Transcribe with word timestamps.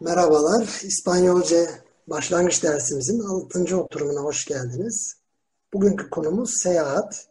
Merhabalar, 0.00 0.80
İspanyolca 0.84 1.68
başlangıç 2.06 2.62
dersimizin 2.62 3.20
6. 3.20 3.76
oturumuna 3.76 4.20
hoş 4.20 4.44
geldiniz. 4.44 5.16
Bugünkü 5.72 6.10
konumuz 6.10 6.50
seyahat. 6.62 7.28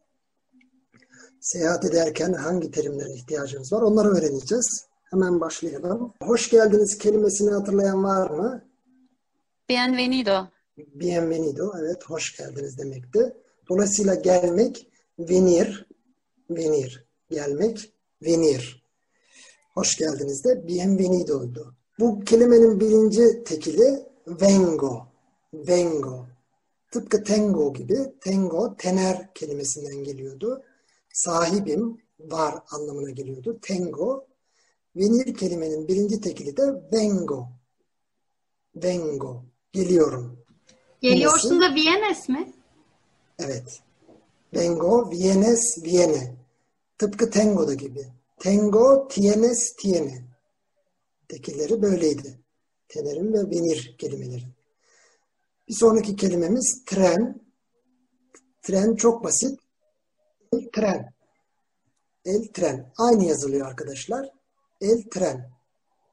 Seyahat 1.42 1.86
ederken 1.86 2.34
hangi 2.34 2.72
terimlere 2.72 3.14
ihtiyacımız 3.14 3.74
var 3.74 3.82
onları 3.82 4.08
öğreneceğiz. 4.08 4.86
Hemen 5.04 5.42
başlayalım. 5.42 6.14
Hoş 6.22 6.50
geldiniz 6.50 6.98
kelimesini 6.98 7.50
hatırlayan 7.52 8.04
var 8.04 8.30
mı? 8.30 8.65
Bienvenido. 9.70 10.47
Bienvenido, 10.78 11.74
evet 11.79 12.04
hoş 12.04 12.38
geldiniz 12.38 12.78
demekti. 12.78 13.34
Dolayısıyla 13.70 14.15
gelmek, 14.15 14.92
venir, 15.20 15.88
venir, 16.49 17.05
gelmek, 17.30 17.94
venir. 18.22 18.84
Hoş 19.73 19.98
geldiniz 19.98 20.44
de 20.44 20.68
bienvenido'ydu. 20.68 21.77
Bu 22.00 22.20
kelimenin 22.20 22.80
birinci 22.80 23.44
tekili 23.44 24.05
vengo. 24.27 25.08
Vengo. 25.54 26.26
Tıpkı 26.92 27.24
tango 27.24 27.74
gibi. 27.74 27.98
Tango 28.22 28.76
tener 28.78 29.34
kelimesinden 29.34 30.04
geliyordu. 30.04 30.64
Sahibim, 31.14 32.02
var 32.20 32.55
anlamına 32.72 33.10
geliyordu. 33.10 33.60
Tango. 33.62 34.26
Venir 34.96 35.34
kelimenin 35.36 35.88
birinci 35.88 36.22
tekili 36.22 36.58
de 36.58 36.64
vengo. 36.94 37.48
Vengo. 38.76 39.44
Geliyorum. 39.74 40.40
Geliyorsun 41.02 41.62
da 41.62 41.76
Vienes 41.76 42.30
mi? 42.30 42.54
Evet. 43.40 43.82
Vengo, 44.54 45.12
vienes, 45.12 45.84
viene. 45.84 46.36
Tıpkı 46.98 47.30
tango'da 47.30 47.74
gibi. 47.74 48.08
Tango, 48.40 49.08
tienes, 49.08 49.76
tiene. 49.76 50.27
Tekilleri 51.27 51.81
böyleydi. 51.81 52.40
Tenerin 52.88 53.34
ve 53.34 53.52
venir 53.52 53.95
kelimelerin. 53.98 54.54
Bir 55.68 55.73
sonraki 55.73 56.16
kelimemiz 56.16 56.84
tren. 56.85 57.41
Tren 58.62 58.96
çok 58.96 59.24
basit. 59.24 59.60
El 60.54 60.70
tren. 60.74 61.13
El 62.26 62.48
tren. 62.54 62.91
Aynı 62.98 63.26
yazılıyor 63.26 63.68
arkadaşlar. 63.68 64.29
El 64.81 65.03
tren. 65.11 65.52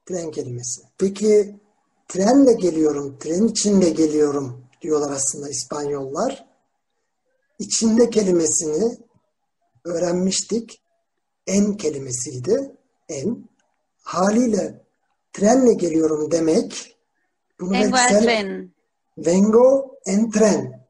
Tren 0.07 0.31
kelimesi. 0.31 0.83
Peki 0.99 1.57
trenle 2.09 2.53
geliyorum, 2.53 3.19
tren 3.19 3.47
içinde 3.47 3.91
geliyorum 3.91 4.67
diyorlar 4.83 5.11
aslında 5.11 5.49
İspanyollar. 5.49 6.47
İçinde 7.59 8.11
kelimesini 8.11 8.99
öğrenmiştik. 9.85 10.83
En 11.47 11.77
kelimesiydi. 11.77 12.77
En. 13.09 13.49
Haliyle 14.03 14.84
trenle 15.35 15.73
geliyorum 15.75 16.31
demek. 16.31 16.97
Bunu 17.61 17.73
Vengo 17.73 17.97
en 17.97 18.21
tren. 18.23 18.71
Vengo 19.19 19.95
en 20.07 20.31
tren. 20.31 20.85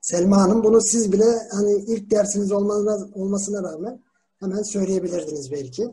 Selma 0.00 0.36
Hanım 0.42 0.64
bunu 0.64 0.80
siz 0.80 1.12
bile 1.12 1.24
hani 1.52 1.72
ilk 1.72 2.10
dersiniz 2.10 2.52
olmasına, 2.52 3.08
olmasına 3.14 3.72
rağmen 3.72 4.02
hemen 4.40 4.62
söyleyebilirdiniz 4.62 5.52
belki. 5.52 5.88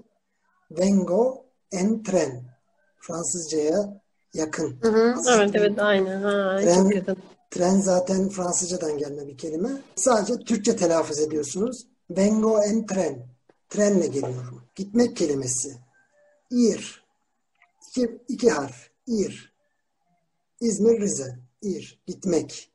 Vengo 0.71 1.45
en 1.71 2.03
tren. 2.03 2.43
Fransızcaya 2.99 4.01
yakın. 4.33 4.77
Hı 4.81 4.89
hı, 4.89 5.13
Aslında 5.17 5.35
evet 5.43 5.55
evet 5.55 5.79
aynen. 5.79 6.21
Ha, 6.21 6.29
Tren- 6.61 6.83
çok 6.83 6.95
yakın. 6.95 7.17
Tren 7.51 7.79
zaten 7.79 8.29
Fransızcadan 8.29 8.97
gelme 8.97 9.27
bir 9.27 9.37
kelime. 9.37 9.69
Sadece 9.95 10.35
Türkçe 10.35 10.75
telaffuz 10.75 11.19
ediyorsunuz. 11.19 11.87
Vengo 12.09 12.61
en 12.63 12.85
tren. 12.85 13.27
Trenle 13.69 14.07
geliyorum. 14.07 14.61
Gitmek 14.75 15.17
kelimesi. 15.17 15.77
Ir. 16.51 17.04
İki, 17.95 18.19
iki 18.27 18.49
harf. 18.49 18.89
Ir. 19.07 19.53
İzmir, 20.61 21.01
Rize. 21.01 21.39
İr. 21.61 22.01
Gitmek. 22.07 22.71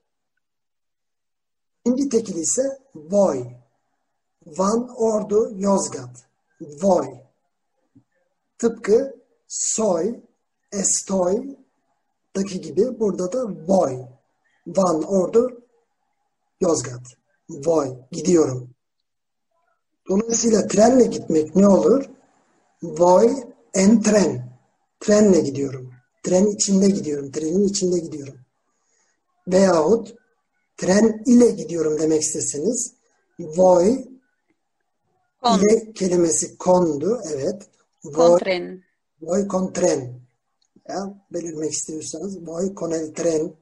İkinci 1.84 2.08
tekili 2.08 2.40
ise 2.40 2.78
Voy. 2.94 3.44
Van, 4.46 4.88
Ordu, 4.96 5.52
Yozgat. 5.54 6.26
Voy. 6.60 7.06
Tıpkı 8.58 9.16
soy, 9.48 10.20
estoy 10.72 11.56
daki 12.36 12.60
gibi 12.60 13.00
burada 13.00 13.32
da 13.32 13.44
voy. 13.66 13.98
Van, 14.66 15.02
Ordu, 15.02 15.62
Yozgat. 16.60 17.02
Voy. 17.48 17.96
Gidiyorum. 18.10 18.70
Dolayısıyla 20.08 20.66
trenle 20.66 21.04
gitmek 21.04 21.56
ne 21.56 21.68
olur? 21.68 22.04
Voy 22.82 23.44
en 23.74 24.02
tren. 24.02 24.49
Trenle 25.00 25.40
gidiyorum. 25.40 25.92
Tren 26.22 26.46
içinde 26.46 26.88
gidiyorum. 26.88 27.32
Trenin 27.32 27.68
içinde 27.68 27.98
gidiyorum. 27.98 28.34
Veyahut 29.48 30.14
tren 30.76 31.22
ile 31.26 31.50
gidiyorum 31.50 31.98
demek 31.98 32.22
isteseniz 32.22 32.92
voy 33.38 34.04
Con. 35.42 35.58
ile 35.58 35.92
kelimesi 35.92 36.58
kondu. 36.58 37.20
Evet. 37.32 37.62
Voy, 38.04 38.38
tren. 38.38 38.82
voy 39.20 39.48
con 39.48 39.72
tren. 39.72 40.20
Ya, 40.88 41.14
belirtmek 41.32 41.72
istiyorsanız 41.72 42.46
voy 42.46 42.74
con 42.74 42.90
el 42.90 43.14
tren 43.14 43.52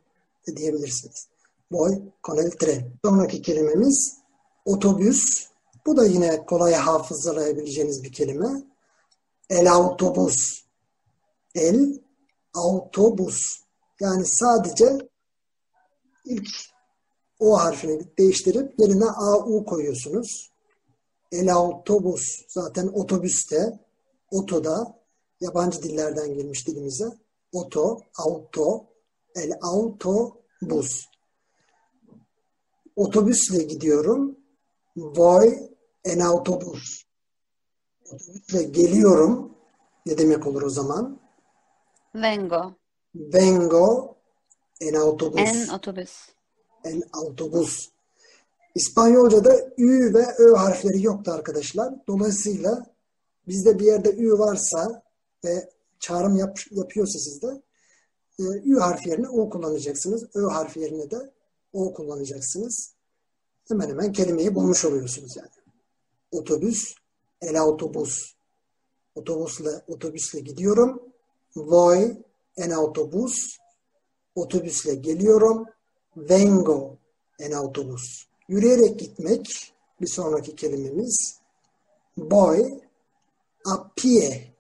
de 0.47 0.57
diyebilirsiniz. 0.57 1.29
Voy 1.71 2.03
con 2.23 2.39
el 2.39 2.51
tren. 2.51 2.93
Sonraki 3.05 3.43
kelimemiz 3.43 4.19
otobüs. 4.65 5.49
Bu 5.87 5.97
da 5.97 6.05
yine 6.05 6.47
kolay 6.47 6.75
hafızalayabileceğiniz 6.75 8.05
bir 8.05 8.13
kelime. 8.13 8.63
El 9.51 9.73
autobus. 9.73 10.68
El 11.59 12.03
autobus. 12.55 13.61
Yani 14.01 14.27
sadece 14.27 14.99
ilk 16.25 16.49
o 17.39 17.59
harfini 17.59 18.17
değiştirip 18.19 18.81
yerine 18.81 19.05
AU 19.05 19.65
koyuyorsunuz. 19.65 20.53
El 21.33 21.55
autobus. 21.55 22.23
Zaten 22.49 22.87
otobüste, 22.87 23.79
otoda 24.31 24.99
yabancı 25.41 25.83
dillerden 25.83 26.35
girmiş 26.35 26.67
dilimize. 26.67 27.09
Oto, 27.53 28.01
auto, 28.19 28.87
el 29.35 29.53
autobus. 29.63 31.05
Otobüsle 32.97 33.63
gidiyorum. 33.63 34.37
Voy 34.97 35.59
en 36.05 36.19
autobus. 36.19 37.05
Otobüsle 38.05 38.63
geliyorum. 38.63 39.55
Ne 40.07 40.19
demek 40.19 40.47
olur 40.47 40.63
o 40.63 40.71
zaman? 40.71 41.28
Vengo. 42.23 42.75
Vengo 43.15 44.17
en 44.81 44.95
autobus. 44.95 45.41
En 45.41 45.69
otobüs. 45.69 46.11
En 46.85 47.03
autobus. 47.13 47.89
İspanyolca'da 48.75 49.57
ü 49.79 50.15
ve 50.15 50.27
ö 50.39 50.55
harfleri 50.55 51.03
yoktu 51.03 51.33
arkadaşlar. 51.33 51.95
Dolayısıyla 52.09 52.87
bizde 53.49 53.79
bir 53.79 53.85
yerde 53.85 54.17
ü 54.17 54.39
varsa 54.39 55.03
ve 55.45 55.71
çağrım 56.01 56.37
yap, 56.37 56.59
yapıyorsa 56.71 57.19
sizde 57.19 57.63
e, 58.39 58.43
ü 58.43 58.79
harfi 58.79 59.09
yerine 59.09 59.29
o 59.29 59.51
kullanacaksınız. 59.51 60.27
Ö 60.35 60.47
harfi 60.47 60.81
yerine 60.81 61.11
de 61.11 61.31
o 61.73 61.95
kullanacaksınız. 61.95 62.93
Hemen 63.69 63.89
hemen 63.89 64.13
kelimeyi 64.13 64.55
bulmuş 64.55 64.85
oluyorsunuz 64.85 65.37
yani. 65.37 65.49
Otobüs, 66.31 66.95
el 67.41 67.61
autobus. 67.61 68.35
Otobüsle, 69.15 69.71
otobüsle 69.89 70.41
gidiyorum. 70.41 71.08
Voy 71.59 72.17
en 72.57 72.71
autobus. 72.71 73.59
Otobüsle 74.35 74.95
geliyorum. 74.95 75.67
Vengo 76.17 76.97
en 77.39 77.53
autobus. 77.53 78.27
Yürüyerek 78.49 78.99
gitmek 78.99 79.75
bir 80.01 80.07
sonraki 80.07 80.57
kelimemiz. 80.57 81.39
Voy 82.19 82.81
a 83.67 83.91
pie. 83.97 84.55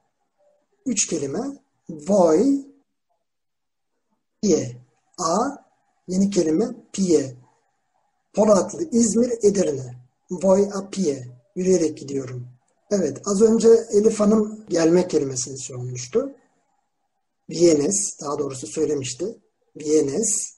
Üç 0.86 1.06
kelime. 1.06 1.58
Voy 1.88 2.64
pie. 4.42 4.76
A 5.18 5.38
yeni 6.08 6.30
kelime 6.30 6.66
pie. 6.92 7.36
Polatlı, 8.32 8.88
İzmir, 8.92 9.32
Edirne. 9.42 9.94
Voy 10.30 10.68
a 10.74 10.90
pie. 10.90 11.28
Yürüyerek 11.56 11.98
gidiyorum. 11.98 12.48
Evet, 12.90 13.20
az 13.24 13.42
önce 13.42 13.68
Elif 13.92 14.20
Hanım 14.20 14.64
gelmek 14.68 15.10
kelimesini 15.10 15.58
sormuştu. 15.58 16.34
Vienes, 17.50 18.18
daha 18.20 18.38
doğrusu 18.38 18.66
söylemişti. 18.66 19.38
Vienes. 19.76 20.54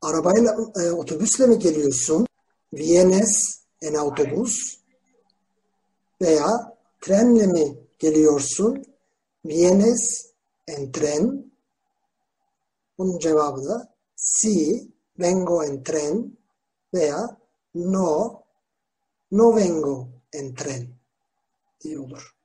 Arabayla, 0.00 0.56
e, 0.76 0.90
otobüsle 0.90 1.46
mi 1.46 1.58
geliyorsun? 1.58 2.26
Vienes 2.72 3.60
en 3.82 3.94
autobus. 3.94 4.78
Veya 6.22 6.78
trenle 7.00 7.46
mi 7.46 7.78
geliyorsun? 7.98 8.84
Vienes 9.44 10.32
en 10.66 10.92
tren. 10.92 11.52
Bunun 12.98 13.18
cevabı 13.18 13.64
da 13.64 13.94
si 14.16 14.88
vengo 15.18 15.64
en 15.64 15.82
tren 15.82 16.38
veya 16.94 17.36
no 17.74 18.42
no 19.30 19.56
vengo 19.56 20.08
en 20.32 20.54
tren 20.54 20.88
diye 21.80 21.98
olur. 21.98 22.36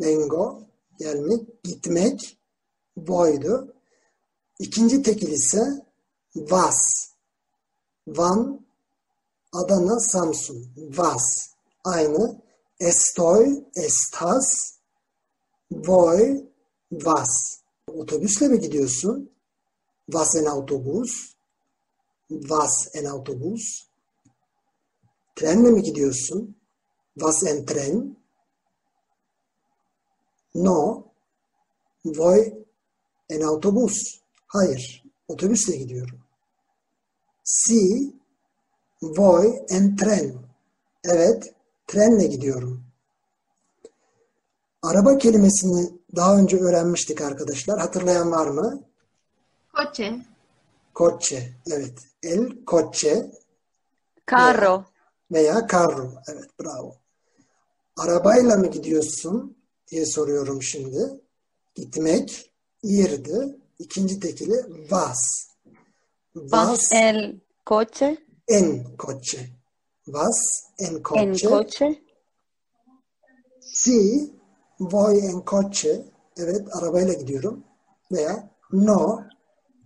Vengo 0.00 0.73
gelmek, 0.98 1.64
gitmek 1.64 2.38
voydu. 2.96 3.74
İkinci 4.58 5.02
tekil 5.02 5.28
ise 5.28 5.86
was. 6.34 7.10
Van, 8.06 8.60
Adana, 9.52 10.00
Samsun. 10.00 10.74
Was. 10.74 11.54
Aynı. 11.84 12.42
Estoy, 12.80 13.64
estas. 13.76 14.78
Voy, 15.70 16.44
was. 16.90 17.60
Otobüsle 17.86 18.48
mi 18.48 18.60
gidiyorsun? 18.60 19.30
Was 20.06 20.36
en 20.36 20.44
Autobus? 20.44 21.34
Was 22.28 22.88
en 22.94 23.04
Autobus? 23.04 23.86
Trenle 25.36 25.70
mi 25.70 25.82
gidiyorsun? 25.82 26.56
Was 27.14 27.42
en 27.44 27.66
Tren? 27.66 28.16
No. 30.54 31.04
Voy 32.04 32.54
en 33.28 33.40
Autobus. 33.42 34.20
Hayır. 34.46 35.04
Otobüsle 35.28 35.76
gidiyorum. 35.76 36.18
Si. 37.42 38.12
Voy 39.02 39.58
en 39.68 39.96
tren. 39.96 40.34
Evet. 41.04 41.54
Trenle 41.86 42.26
gidiyorum. 42.26 42.84
Araba 44.82 45.18
kelimesini 45.18 45.90
daha 46.16 46.36
önce 46.36 46.56
öğrenmiştik 46.56 47.20
arkadaşlar. 47.20 47.80
Hatırlayan 47.80 48.30
var 48.30 48.46
mı? 48.46 48.82
Coche. 49.76 50.16
Coche. 50.94 51.52
Evet. 51.66 51.98
El 52.22 52.64
coche 52.66 53.30
Carro. 54.30 54.84
veya 55.32 55.66
carro. 55.72 56.12
Evet. 56.28 56.50
Bravo. 56.60 56.96
Arabayla 57.96 58.56
mı 58.56 58.66
gidiyorsun 58.66 59.53
diye 59.90 60.06
soruyorum 60.06 60.62
şimdi. 60.62 61.20
Gitmek. 61.74 62.50
irdi. 62.82 63.58
İkinci 63.78 64.20
tekili 64.20 64.62
was. 64.80 65.18
Was 66.34 66.92
el 66.92 67.40
coche. 67.66 68.16
en 68.48 68.96
coche. 68.98 69.48
Was 70.04 70.38
en 70.78 70.94
En 70.94 71.02
coche. 71.02 71.48
coche. 71.48 72.02
Si 73.60 74.30
voy 74.80 75.18
en 75.18 75.40
coche. 75.40 76.04
Evet 76.36 76.68
arabayla 76.72 77.12
gidiyorum. 77.12 77.64
Veya 78.12 78.50
no 78.72 79.22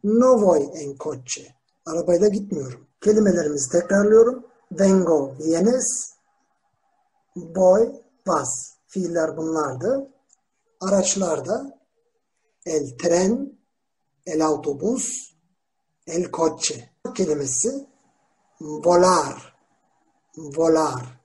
no 0.05 0.41
voy 0.47 0.69
en 0.75 0.97
coche. 0.97 1.55
Arabayla 1.87 2.29
gitmiyorum. 2.29 2.87
Kelimelerimizi 3.01 3.71
tekrarlıyorum. 3.73 4.47
Vengo, 4.73 5.35
vienes. 5.39 6.15
Voy, 7.37 7.93
vas. 8.27 8.78
Fiiller 8.89 9.37
bunlardı. 9.37 10.11
Araçlarda 10.81 11.79
el 12.67 12.97
tren, 12.99 13.59
el 14.27 14.45
autobus, 14.45 15.35
el 16.07 16.31
coche 16.31 16.91
kelimesi 17.15 17.87
volar, 18.61 19.55
volar. 20.37 21.21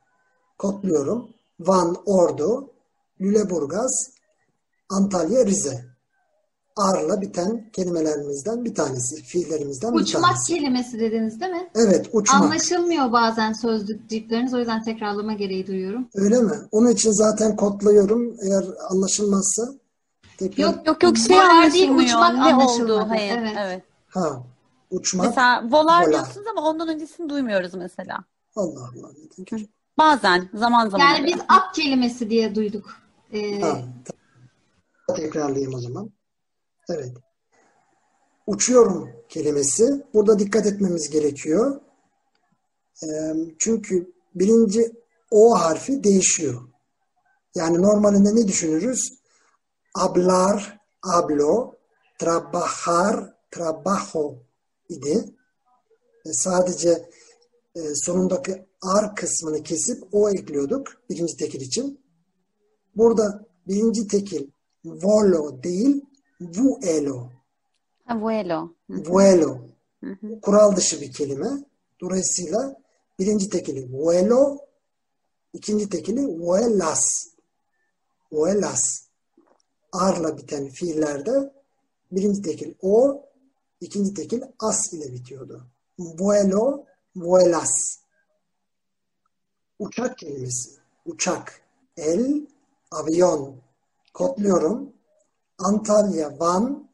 Kodluyorum. 0.58 1.34
Van, 1.60 1.96
Ordu, 2.06 2.74
Lüleburgaz, 3.22 4.10
Antalya, 4.90 5.46
Rize. 5.46 5.93
Ar'la 6.76 7.22
biten 7.22 7.70
kelimelerimizden 7.74 8.66
bir 8.66 8.76
tanesi, 8.76 9.24
fiillerimizden 9.24 9.94
bir 9.94 10.00
Uçmak 10.00 10.24
tanesi. 10.24 10.54
kelimesi 10.54 11.00
dediniz 11.00 11.42
değil 11.42 11.52
mi? 11.52 11.70
Evet, 11.76 12.10
uçmak. 12.14 12.42
Anlaşılmıyor 12.42 13.12
bazen 13.12 13.54
sözlükleriniz 13.54 14.54
o 14.54 14.58
yüzden 14.60 14.84
tekrarlama 14.84 15.34
gereği 15.34 15.68
duyuyorum. 15.68 16.08
Öyle 16.16 16.42
mi? 16.42 16.54
Onun 16.72 16.92
için 16.92 17.12
zaten 17.12 17.56
kodluyorum. 17.56 18.36
Eğer 18.42 18.66
anlaşılmazsa 18.90 19.64
tekrar 20.38 20.64
Yok 20.64 20.88
Yok 20.88 21.04
yok 21.04 21.18
şey 21.18 21.38
Volar 21.38 21.74
değil, 21.74 21.90
uçmak 21.90 22.34
ne 22.36 22.56
oldu? 22.56 23.06
Hayır. 23.10 23.38
Evet. 23.38 23.54
Evet. 23.60 23.84
ha 24.10 24.44
uçmak. 24.92 25.26
Mesela 25.28 25.64
volar 25.72 26.02
Volar. 26.02 26.12
diyorsunuz 26.12 26.48
ama 26.52 26.70
ondan 26.70 26.88
öncesini 26.88 27.30
duymuyoruz 27.30 27.74
mesela. 27.74 28.18
Allah 28.56 28.80
Allah. 28.80 29.10
neden? 29.38 29.68
Bazen, 29.98 30.50
zaman 30.54 30.90
zaman. 30.90 31.06
Yani 31.06 31.28
biz 31.28 31.40
at 31.50 31.76
kelimesi 31.76 32.30
diye 32.30 32.56
duyduk. 32.56 32.96
Ee, 33.34 33.62
Ha, 33.62 33.82
tamam. 34.06 35.22
Tekrarlayayım 35.22 35.74
o 35.74 35.80
zaman. 35.80 36.10
Evet. 36.94 37.12
Uçuyorum 38.48 39.10
kelimesi. 39.30 40.04
Burada 40.14 40.40
dikkat 40.40 40.66
etmemiz 40.66 41.10
gerekiyor. 41.10 41.82
Çünkü 43.60 44.14
birinci 44.36 45.04
O 45.32 45.60
harfi 45.60 46.04
değişiyor. 46.04 46.62
Yani 47.56 47.82
normalinde 47.82 48.36
ne 48.36 48.48
düşünürüz? 48.48 49.14
Hablar, 49.94 50.80
hablo, 51.02 51.76
trabajar, 52.20 53.34
trabajo 53.52 54.36
idi. 54.90 55.26
Sadece 56.26 57.10
sonundaki 57.94 58.66
ar 58.82 59.16
kısmını 59.16 59.64
kesip 59.64 60.04
o 60.12 60.30
ekliyorduk 60.30 60.88
birinci 61.10 61.38
tekil 61.38 61.62
için. 61.62 62.02
Burada 62.96 63.46
birinci 63.68 64.08
tekil 64.08 64.48
volo 64.86 65.64
değil 65.64 66.06
vuelo. 66.56 67.30
Ha, 68.06 68.22
vuelo. 68.22 68.74
Hı. 68.92 69.04
Vuelo. 69.06 69.60
Hı. 70.04 70.42
Kural 70.42 70.76
dışı 70.76 71.02
bir 71.02 71.14
kelime. 71.14 71.50
Dolayısıyla 72.02 72.82
birinci 73.20 73.50
tekili 73.50 73.94
vuelo, 73.94 74.58
ikinci 75.54 75.90
tekili 75.90 76.28
vuelas. 76.28 77.04
Vuelas. 78.32 78.82
Arla 79.92 80.38
biten 80.38 80.70
fiillerde 80.70 81.54
birinci 82.12 82.42
tekil 82.42 82.74
o, 82.82 83.26
ikinci 83.82 84.14
tekil 84.14 84.42
as 84.60 84.94
ile 84.94 85.14
bitiyordu. 85.14 85.66
Vuelo, 86.00 86.86
vuelas. 87.16 88.00
Uçak 89.80 90.18
kelimesi. 90.18 90.70
Uçak. 91.06 91.62
El, 91.98 92.48
avion. 92.92 93.56
Kodluyorum. 94.14 94.94
Antalya, 95.60 96.40
Van, 96.40 96.90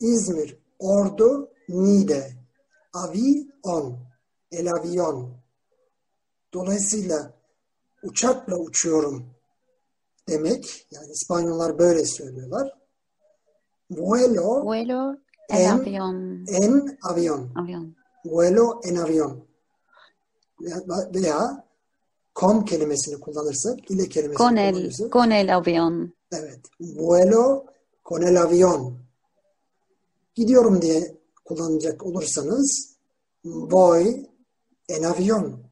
İzmir, 0.00 0.58
Ordu, 0.78 1.48
Niğde. 1.68 2.32
Avion. 2.92 3.98
El 4.52 4.72
avion. 4.72 5.30
Dolayısıyla 6.54 7.34
uçakla 8.02 8.56
uçuyorum 8.56 9.26
demek. 10.28 10.86
Yani 10.90 11.12
İspanyollar 11.12 11.78
böyle 11.78 12.04
söylüyorlar. 12.06 12.74
Vuelo 13.90 14.64
Vuelo 14.64 15.16
el 15.48 15.60
En- 15.64 15.78
avión. 15.78 16.44
en 16.48 16.98
avion. 17.02 17.50
Avión. 17.54 17.94
Vuelo 18.24 18.80
en 18.84 18.96
avion. 18.96 19.44
Veya, 21.14 21.64
com 22.36 22.64
kelimesini 22.64 23.20
kullanırsak, 23.20 23.90
ile 23.90 24.08
kelimesini 24.08 24.36
Con 24.48 24.56
el, 24.56 24.72
kullanırsak. 24.74 25.12
con 25.12 25.30
el 25.30 25.48
avión. 25.48 26.12
Evet. 26.32 26.60
Vuelo 26.78 27.66
con 28.02 28.22
el 28.22 28.36
avión. 28.36 28.98
Gidiyorum 30.34 30.82
diye 30.82 31.16
kullanacak 31.44 32.06
olursanız 32.06 32.96
voy 33.44 34.26
en 34.88 35.02
avión. 35.02 35.70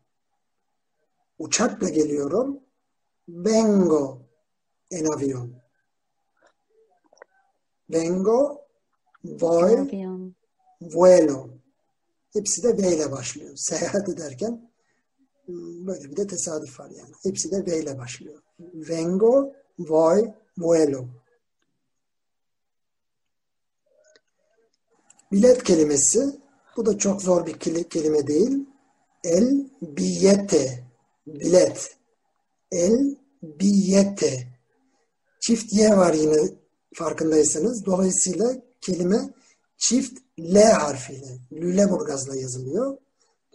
Uçakla 1.39 1.89
geliyorum. 1.89 2.61
Vengo 3.29 4.23
en 4.91 5.07
avión. 5.07 5.63
Vengo, 7.89 8.67
voy, 9.23 9.75
avión. 9.75 10.35
vuelo. 10.81 11.51
Hepsi 12.33 12.63
de 12.63 12.77
V 12.77 12.95
ile 12.95 13.13
başlıyor. 13.13 13.53
Seyahat 13.57 14.09
ederken 14.09 14.71
hmm, 15.47 15.87
böyle 15.87 16.11
bir 16.11 16.17
de 16.17 16.27
tesadüf 16.27 16.81
var 16.81 16.91
yani. 16.91 17.13
Hepsi 17.23 17.51
de 17.51 17.67
V 17.67 17.79
ile 17.79 17.99
başlıyor. 17.99 18.43
Vengo, 18.59 19.53
voy, 19.79 20.33
vuelo. 20.59 21.05
Bilet 25.33 25.63
kelimesi, 25.63 26.41
bu 26.77 26.87
da 26.87 26.99
çok 26.99 27.23
zor 27.23 27.47
bir 27.47 27.53
keli- 27.55 27.89
kelime 27.89 28.27
değil. 28.27 28.67
El 29.25 29.71
billete, 29.83 30.85
bilet. 31.27 31.97
El 32.73 33.17
billete. 33.43 34.49
Çift 35.41 35.73
Y 35.73 35.97
var 35.97 36.15
yine 36.15 36.51
farkındaysanız. 36.95 37.87
Dolayısıyla 37.87 38.57
kelime 38.81 39.35
çift 39.77 40.19
L 40.39 40.63
harfiyle, 40.63 41.39
Lüleburgaz'la 41.53 42.37
yazılıyor. 42.37 42.99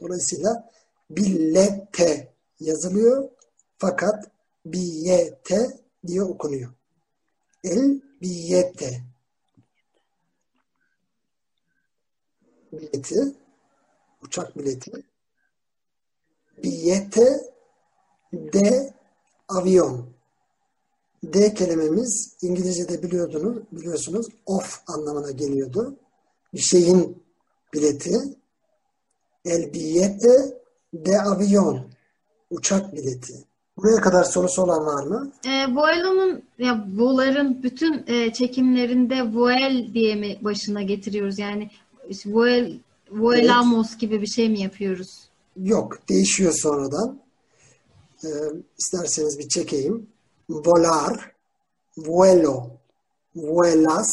Dolayısıyla 0.02 0.70
billete 1.10 2.34
yazılıyor. 2.60 3.30
Fakat 3.78 4.32
billete 4.66 5.80
diye 6.08 6.24
okunuyor. 6.24 6.74
El 7.63 8.01
billete. 8.22 9.03
Bileti, 12.72 13.36
uçak 14.22 14.58
bileti. 14.58 14.91
Billete 16.63 17.53
de 18.34 18.93
avion. 19.48 20.13
D 21.24 21.53
kelimemiz 21.53 22.38
İngilizce'de 22.41 23.03
biliyordunuz, 23.03 23.63
biliyorsunuz 23.72 24.27
off 24.46 24.82
anlamına 24.88 25.32
geliyordu. 25.32 26.00
Bir 26.53 26.60
şeyin 26.60 27.24
bileti. 27.74 28.22
El 29.46 29.74
billete 29.74 30.62
de 30.93 31.22
avion. 31.22 31.91
Uçak 32.50 32.93
bileti. 32.93 33.34
Buraya 33.77 34.01
kadar 34.01 34.24
sorusu 34.24 34.62
olan 34.62 34.86
var 34.86 35.03
mı? 35.03 35.32
E, 35.46 35.75
Vuelo'nun 35.75 36.44
ya 36.58 36.86
Vueler'ın 36.98 37.63
bütün 37.63 38.03
e, 38.08 38.34
çekimlerinde 38.34 39.24
Vuel 39.24 39.94
diye 39.94 40.15
mi 40.15 40.38
başına 40.42 40.82
getiriyoruz? 40.82 41.39
Yani 41.39 41.70
işte 42.10 42.32
Vuel, 42.32 42.80
Vuelamos 43.12 43.98
gibi 43.98 44.22
bir 44.22 44.27
şey 44.27 44.50
mi 44.50 44.60
yapıyoruz? 44.60 45.10
Yok. 45.58 46.10
Değişiyor 46.10 46.53
sonradan. 46.53 47.20
Ee, 48.24 48.27
isterseniz 48.77 49.39
bir 49.39 49.50
çekeyim. 49.50 50.08
Volar, 50.50 51.32
vuelo, 51.98 52.70
vuelas, 53.36 54.10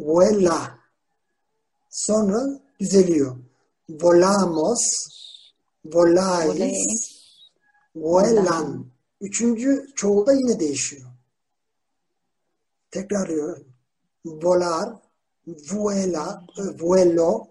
vuela. 0.00 0.78
Sonra 1.90 2.60
düzeliyor. 2.80 3.36
Volamos, 3.88 4.80
volais, 5.84 6.48
Voley. 6.48 6.72
Vuelan. 7.96 8.86
Üçüncü 9.20 9.86
çoğulda 9.96 10.32
yine 10.32 10.60
değişiyor. 10.60 11.10
Tekrarlıyorum. 12.90 13.64
Volar, 14.24 14.94
vuela, 15.46 16.46
e, 16.58 16.82
vuelo, 16.82 17.46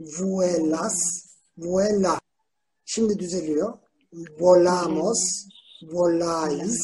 vuelas, 0.00 0.96
vuela. 1.58 2.20
Şimdi 2.84 3.18
düzeliyor. 3.18 3.78
Volamos, 4.40 5.18
volais. 5.82 6.80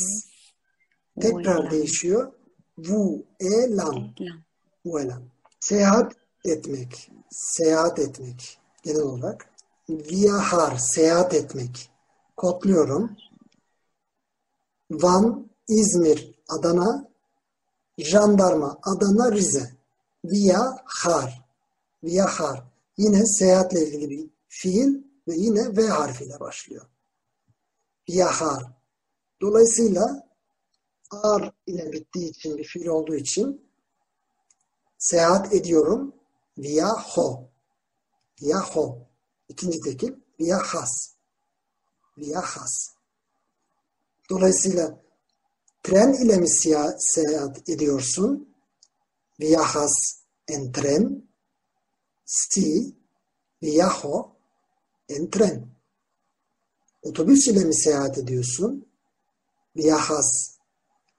Tekrar 1.20 1.56
Vuelan. 1.56 1.70
değişiyor. 1.70 2.32
Vuelan, 2.78 3.76
Lan. 3.86 4.14
vuelan. 4.84 5.22
Seyahat 5.60 6.12
etmek, 6.44 7.10
seyahat 7.30 7.98
etmek 7.98 8.58
genel 8.82 9.02
olarak. 9.02 9.50
Viajar, 9.88 10.76
seyahat 10.78 11.34
etmek. 11.34 11.90
Kodluyorum. 12.36 13.16
Van, 14.90 15.50
İzmir, 15.68 16.34
Adana, 16.48 17.08
Jandarma, 17.98 18.78
Adana, 18.82 19.32
Rize. 19.32 19.76
Viajar, 20.24 21.44
viajar. 22.04 22.64
Yine 22.96 23.26
seyahatle 23.26 23.86
ilgili 23.86 24.10
bir 24.10 24.30
fiil 24.48 25.02
ve 25.28 25.34
yine 25.34 25.76
V 25.76 25.88
harfiyle 25.88 26.40
başlıyor. 26.40 26.86
Viajar. 28.10 28.62
Dolayısıyla 29.40 30.28
ar 31.10 31.52
ile 31.66 31.92
bittiği 31.92 32.30
için 32.30 32.58
bir 32.58 32.64
fiil 32.64 32.86
olduğu 32.86 33.14
için 33.14 33.70
seyahat 34.98 35.54
ediyorum. 35.54 36.14
Viajo. 36.58 37.48
Viajo. 38.42 38.98
İkinci 39.48 39.80
tekil 39.80 40.12
Viajas. 42.16 42.96
Dolayısıyla 44.30 44.98
tren 45.82 46.12
ile 46.12 46.36
mi 46.36 46.48
seyahat 46.98 47.68
ediyorsun? 47.68 48.48
Viajas 49.40 49.92
en 50.48 50.72
tren. 50.72 51.22
Si 52.24 52.94
viajo 53.62 54.36
en 55.08 55.30
tren. 55.30 55.68
Otobüs 57.02 57.46
ile 57.48 57.64
mi 57.64 57.74
seyahat 57.74 58.18
ediyorsun? 58.18 58.88
Viajas 59.76 60.58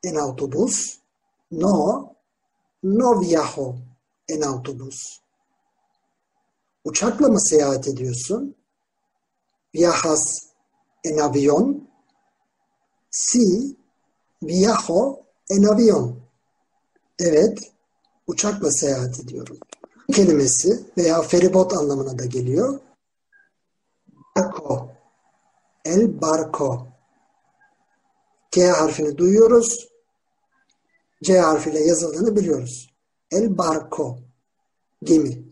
en 0.04 0.16
autobús? 0.16 1.00
No, 1.52 2.16
no 2.84 3.22
viajo 3.22 3.76
en 4.28 4.42
autobús. 4.42 5.22
Uçakla 6.84 7.28
mı 7.28 7.42
seyahat 7.42 7.88
ediyorsun? 7.88 8.56
Viajas 9.76 10.48
en 11.04 11.20
avión? 11.20 11.88
Sí, 13.10 13.78
viajo 14.42 15.26
en 15.50 15.64
avión. 15.64 16.22
Evet, 17.20 17.72
uçakla 18.28 18.72
seyahat 18.72 19.20
ediyorum. 19.20 19.58
Kelimesi 20.14 20.86
veya 20.98 21.22
feribot 21.22 21.74
anlamına 21.74 22.20
da 22.20 22.26
geliyor. 22.26 22.80
Barco, 24.36 24.92
el 25.86 26.22
barco. 26.22 26.88
K 28.52 28.72
harfini 28.72 29.18
duyuyoruz. 29.18 29.88
C 31.24 31.40
harfiyle 31.40 31.80
yazıldığını 31.80 32.36
biliyoruz. 32.36 32.94
El 33.32 33.58
barco, 33.58 34.20
gemi. 35.04 35.44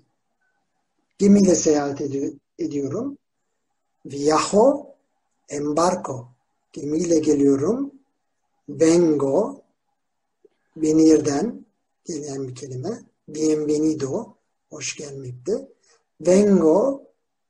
Gemiyle 1.18 1.56
seyahat 1.56 2.02
edi- 2.02 2.40
ediyorum. 2.60 3.18
Viajo 4.06 4.95
en 5.48 5.76
barco. 5.76 6.30
Gemiyle 6.72 7.20
geliyorum. 7.20 7.92
Vengo, 8.70 9.62
venirden 10.78 11.66
gelen 12.06 12.48
bir 12.48 12.56
kelime. 12.56 13.02
Bienvenido, 13.28 14.38
hoş 14.70 14.96
gelmekte. 14.96 15.68
Vengo 16.22 17.04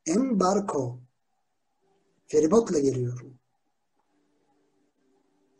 en 0.05 0.39
barco. 0.39 0.99
Feribotla 2.27 2.79
geliyorum. 2.79 3.33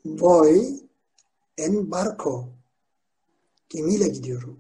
Voy 0.06 0.80
en 1.58 1.92
barco. 1.92 2.50
Gemiyle 3.70 4.08
gidiyorum. 4.08 4.60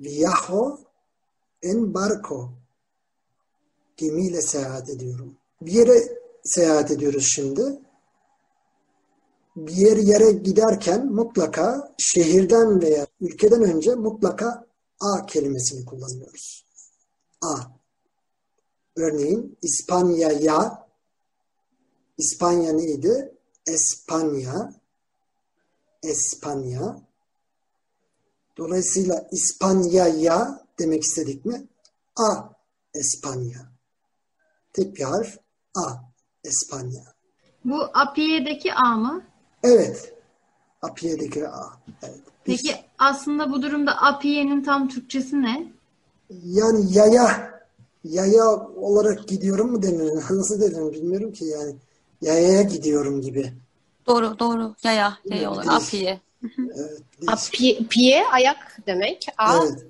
Viajo 0.00 0.80
en 1.62 1.94
barco. 1.94 2.50
Gemiyle 3.96 4.42
seyahat 4.42 4.90
ediyorum. 4.90 5.41
Bir 5.66 5.72
yere 5.72 6.18
seyahat 6.44 6.90
ediyoruz 6.90 7.26
şimdi. 7.34 7.78
Bir 9.56 9.72
yer 9.72 9.96
yere 9.96 10.32
giderken 10.32 11.06
mutlaka 11.06 11.94
şehirden 11.98 12.82
veya 12.82 13.06
ülkeden 13.20 13.62
önce 13.62 13.94
mutlaka 13.94 14.66
A 15.00 15.26
kelimesini 15.26 15.84
kullanıyoruz. 15.84 16.66
A. 17.42 17.56
Örneğin 18.96 19.58
İspanya'ya 19.62 20.88
İspanya 22.18 22.72
neydi? 22.72 23.34
Espanya 23.66 24.74
Espanya 26.02 27.02
Dolayısıyla 28.56 29.28
İspanya'ya 29.32 30.66
demek 30.78 31.02
istedik 31.02 31.44
mi? 31.46 31.68
A. 32.16 32.48
Espanya. 32.94 33.72
Tek 34.72 34.96
bir 34.96 35.02
harf 35.02 35.38
A. 35.74 35.92
Espanya. 36.44 37.02
Bu 37.64 37.82
Apiye'deki 37.94 38.74
A 38.74 38.96
mı? 38.96 39.22
Evet. 39.62 40.14
Apiye'deki 40.82 41.48
A. 41.48 41.62
Evet. 42.02 42.20
Peki 42.44 42.74
aslında 42.98 43.52
bu 43.52 43.62
durumda 43.62 43.92
Apiye'nin 44.02 44.62
tam 44.64 44.88
Türkçesi 44.88 45.42
ne? 45.42 45.72
Yani 46.44 46.92
yaya 46.92 47.52
yaya 48.04 48.46
olarak 48.76 49.28
gidiyorum 49.28 49.70
mu 49.72 49.82
denir? 49.82 50.12
Nasıl 50.30 50.60
denir 50.60 50.92
bilmiyorum 50.94 51.32
ki 51.32 51.44
yani. 51.44 51.74
Yayaya 52.22 52.62
gidiyorum 52.62 53.20
gibi. 53.20 53.52
Doğru 54.06 54.38
doğru. 54.38 54.74
Yaya. 54.84 55.18
Yaya 55.24 55.50
olur. 55.50 55.62
Değiş- 55.62 55.68
Apiye. 55.86 56.20
Evet. 56.58 57.00
A, 57.26 57.30
değişik. 57.36 57.52
pie, 57.52 57.78
pie, 57.90 58.24
ayak 58.32 58.78
demek. 58.86 59.26
A, 59.38 59.56
Evet. 59.56 59.86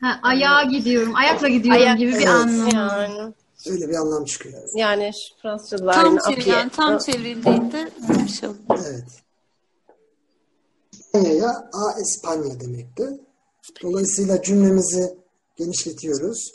Ha, 0.00 0.20
ayağa 0.22 0.62
gidiyorum, 0.62 1.14
ayakla 1.14 1.48
gidiyorum 1.48 1.82
Ayak- 1.82 1.98
gibi 1.98 2.10
bir 2.12 2.16
Evet. 2.16 2.28
anlamı. 2.28 2.74
yani, 2.74 3.32
Öyle 3.70 3.88
bir 3.88 3.94
anlam 3.94 4.24
çıkıyor. 4.24 4.68
yani 4.74 5.10
Fransızcalar 5.42 5.92
Tam 5.92 6.18
çevir, 6.18 6.46
yani 6.46 6.70
tam 6.70 6.98
çevrildiğinde 6.98 7.90
bir 8.08 8.28
şey 8.28 8.48
olur. 8.48 8.58
Evet. 8.86 9.04
İspanya'ya 10.92 11.70
A 11.72 12.00
Espanya 12.00 12.60
demekti. 12.60 13.20
Dolayısıyla 13.82 14.42
cümlemizi 14.42 15.18
genişletiyoruz. 15.56 16.52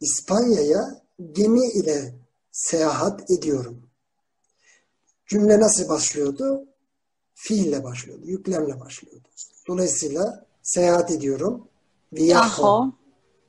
İspanya'ya 0.00 1.02
gemi 1.32 1.66
ile 1.66 2.14
seyahat 2.52 3.30
ediyorum. 3.30 3.82
Cümle 5.26 5.60
nasıl 5.60 5.88
başlıyordu? 5.88 6.64
Fiille 7.34 7.84
başlıyordu, 7.84 8.22
yüklemle 8.26 8.80
başlıyordu. 8.80 9.28
Dolayısıyla 9.68 10.46
seyahat 10.62 11.10
ediyorum. 11.10 11.68
Viajo. 12.12 12.34
Yaho. 12.34 12.92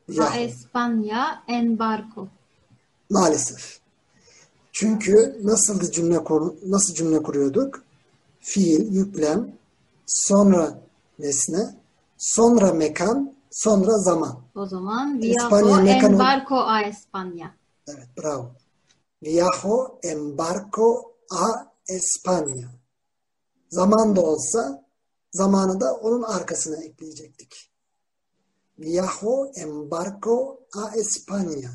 A 0.10 0.14
Viajo. 0.14 0.40
España 0.40 1.44
en 1.48 1.80
barco. 1.80 2.28
Maalesef. 3.10 3.80
Çünkü 4.74 5.40
nasıl 5.44 5.92
cümle 5.92 6.24
kur, 6.24 6.54
nasıl 6.66 6.94
cümle 6.94 7.24
kuruyorduk? 7.24 7.84
Fiil, 8.40 8.94
yüklem, 8.94 9.56
sonra 10.06 10.80
nesne, 11.20 11.76
sonra 12.18 12.74
mekan, 12.74 13.34
sonra 13.52 13.98
zaman. 13.98 14.38
O 14.56 14.66
zaman 14.66 15.22
viajo 15.22 15.80
en 15.80 15.86
mekano- 15.86 16.20
barco 16.20 16.56
a 16.56 16.82
España. 16.82 17.48
Evet, 17.88 18.08
bravo. 18.18 18.52
Viajo 19.24 20.00
en 20.04 20.38
barco 20.38 21.14
a 21.32 21.72
España. 21.90 22.68
Zaman 23.70 24.16
da 24.16 24.22
olsa 24.22 24.84
zamanı 25.34 25.80
da 25.82 25.94
onun 25.94 26.24
arkasına 26.24 26.84
ekleyecektik. 26.84 27.72
Viajo 28.80 29.52
en 29.56 29.92
barco 29.92 30.60
a 30.76 30.90
España. 30.96 31.70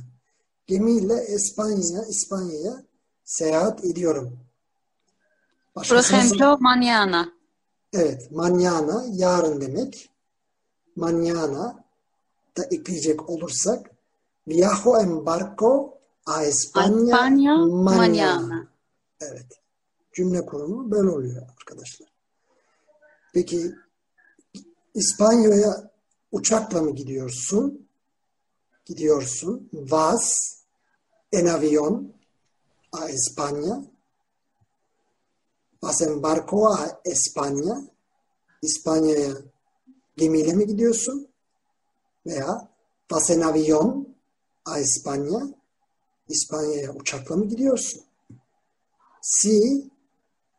Gemiyle 0.74 1.26
İspanya, 1.26 2.02
İspanya'ya 2.08 2.82
seyahat 3.24 3.84
ediyorum. 3.84 4.38
Por 5.74 5.82
Başkasına- 5.82 6.18
ejemplo, 6.18 6.58
mañana. 6.60 7.32
Evet, 7.92 8.30
mañana 8.32 9.04
yarın 9.12 9.60
demek. 9.60 10.10
Mañana 10.96 11.84
da 12.56 12.62
ekleyecek 12.64 13.30
olursak 13.30 13.90
viajo 14.48 14.98
en 15.00 15.26
barco 15.26 15.98
a 16.26 16.44
España, 16.44 17.10
España, 17.10 17.54
mañana. 17.66 18.40
mañana. 18.40 18.68
Evet. 19.20 19.46
Cümle 20.12 20.46
kurumu 20.46 20.90
böyle 20.90 21.10
oluyor 21.10 21.42
arkadaşlar. 21.58 22.08
Peki 23.34 23.74
İspanya'ya 24.94 25.90
uçakla 26.32 26.82
mı 26.82 26.90
gidiyorsun? 26.94 27.88
Gidiyorsun. 28.84 29.68
Vas 29.72 30.59
en 31.30 31.48
avión 31.48 32.14
a 32.92 33.08
España. 33.08 33.82
Vas 35.80 36.00
en 36.02 36.20
barco 36.20 36.72
a 36.72 37.00
España. 37.04 37.88
İspanya'ya 38.62 39.32
gemiyle 40.16 40.52
mi 40.54 40.66
gidiyorsun? 40.66 41.28
Veya 42.26 42.68
vas 43.10 43.30
en 43.30 43.40
avión 43.40 44.16
a 44.64 44.78
España. 44.78 45.40
İspanya'ya 46.28 46.92
uçakla 46.92 47.36
mı 47.36 47.48
gidiyorsun? 47.48 48.02
Si 49.22 49.90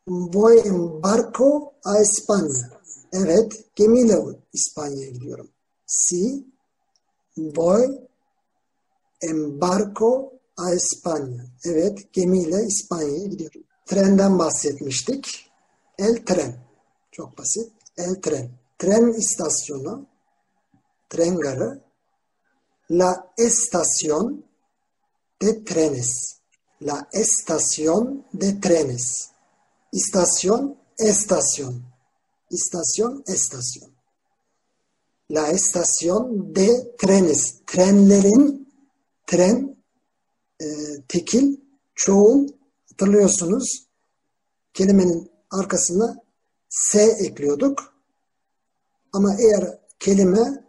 voy 0.06 0.58
en 0.58 1.02
barco 1.02 1.72
a 1.84 1.98
España. 1.98 2.80
Evet, 3.12 3.64
gemiyle 3.76 4.18
İspanya'ya 4.52 5.10
gidiyorum. 5.10 5.48
Si 5.86 6.44
voy 7.36 8.00
en 9.20 9.60
barco 9.60 10.32
a 10.56 10.74
España. 10.74 11.44
Evet, 11.64 12.12
gemiyle 12.12 12.66
İspanya'ya 12.66 13.26
gidiyorum. 13.26 13.64
Trenden 13.86 14.38
bahsetmiştik. 14.38 15.50
El 15.98 16.24
tren. 16.24 16.56
Çok 17.12 17.38
basit. 17.38 17.72
El 17.96 18.14
tren. 18.22 18.50
Tren 18.78 19.12
istasyonu, 19.12 20.06
tren 21.08 21.36
garı, 21.36 21.80
la 22.90 23.32
estación 23.38 24.44
de 25.40 25.64
trenes. 25.64 26.40
La 26.80 27.08
estación 27.12 28.24
de 28.32 28.60
trenes. 28.60 29.30
İstasyon, 29.92 30.76
estasyon. 30.98 31.82
İstasyon, 32.50 33.22
estasyon. 33.26 33.90
La 35.30 35.48
estación 35.48 36.54
de 36.54 36.96
trenes. 36.98 37.60
Trenlerin, 37.66 38.68
tren, 39.26 39.76
e, 40.62 40.66
tekil, 41.08 41.56
çoğul, 41.94 42.48
hatırlıyorsunuz. 42.90 43.86
Kelimenin 44.74 45.30
arkasına 45.50 46.16
S 46.68 47.02
ekliyorduk. 47.02 47.94
Ama 49.12 49.36
eğer 49.40 49.78
kelime 49.98 50.64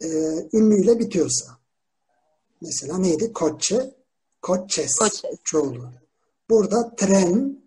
e, 0.00 0.08
ünlüyle 0.52 0.98
bitiyorsa. 0.98 1.58
Mesela 2.60 2.98
neydi? 2.98 3.32
Coche, 3.34 3.94
coches, 4.42 4.98
Coches. 4.98 5.22
çoğulu. 5.44 5.90
Burada 6.50 6.94
tren 6.96 7.62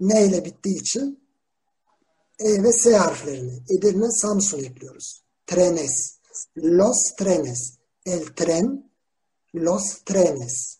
neyle 0.00 0.44
bittiği 0.44 0.80
için 0.80 1.24
E 2.38 2.62
ve 2.62 2.72
S 2.72 2.96
harflerini 2.96 3.62
Edirne, 3.78 4.10
Samsun 4.10 4.58
ekliyoruz. 4.58 5.22
Trenes, 5.46 6.18
los 6.56 7.14
trenes, 7.18 7.78
el 8.06 8.26
tren, 8.26 8.90
los 9.54 10.02
trenes. 10.04 10.78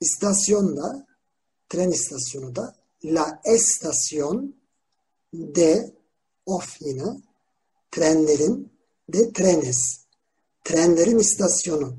İstasyonda, 0.00 1.06
tren 1.68 1.90
istasyonu 1.90 2.56
da 2.56 2.76
la 3.04 3.40
estación 3.44 4.54
de 5.32 5.94
of 6.46 6.80
yine 6.80 7.22
trenlerin 7.90 8.72
de 9.08 9.32
trenes. 9.32 10.00
Trenlerin 10.64 11.18
istasyonu. 11.18 11.96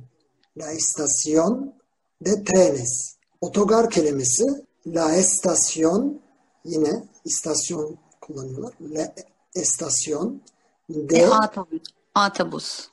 La 0.56 0.72
estación 0.72 1.74
de 2.22 2.44
trenes. 2.44 3.18
Otogar 3.42 3.90
kelimesi 3.90 4.46
la 4.86 5.16
estación 5.16 6.22
yine 6.66 7.10
istasyon 7.26 8.00
kullanıyorlar. 8.22 8.74
La 8.80 9.14
estación 9.56 10.42
E, 10.90 10.94
de 10.94 11.26
autobüs. 11.26 11.82
Autobus. 12.14 12.90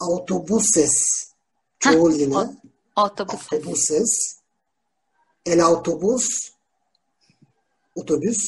autobuses. 0.00 1.31
Çoğul 1.82 2.12
yine. 2.12 2.36
o- 2.38 2.54
Autobus. 2.96 3.52
Autobuses. 3.52 4.36
El 5.46 5.60
autobús. 5.60 6.26
Otobüs. 7.94 8.38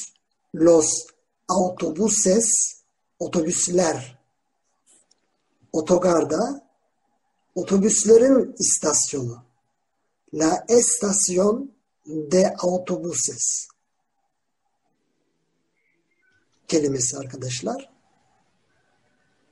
Los 0.55 0.87
autobuses. 1.49 2.45
Otobüsler. 3.19 4.19
Otogarda 5.73 6.69
otobüslerin 7.55 8.55
istasyonu. 8.59 9.45
La 10.35 10.65
estación 10.69 11.71
de 12.07 12.55
autobuses. 12.59 13.69
Kelimesi 16.69 17.17
arkadaşlar. 17.19 17.91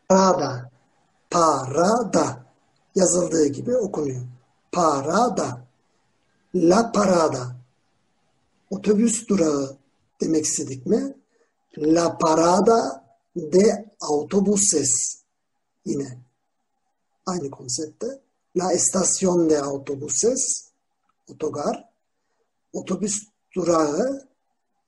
Parada. 0.08 0.70
Parada. 1.30 2.51
Yazıldığı 2.94 3.46
gibi 3.46 3.76
okunuyor. 3.76 4.22
Parada. 4.72 5.66
La 6.54 6.92
parada. 6.92 7.56
Otobüs 8.70 9.28
durağı 9.28 9.76
demek 10.20 10.44
istedik 10.44 10.86
mi? 10.86 11.14
La 11.78 12.18
parada 12.18 13.04
de 13.36 13.90
autobuses. 14.00 15.22
Yine 15.84 16.18
aynı 17.26 17.50
konsepte. 17.50 18.06
La 18.56 18.72
estación 18.72 19.50
de 19.50 19.58
autobuses. 19.58 20.70
Otogar. 21.28 21.88
Otobüs 22.72 23.28
durağı. 23.56 24.28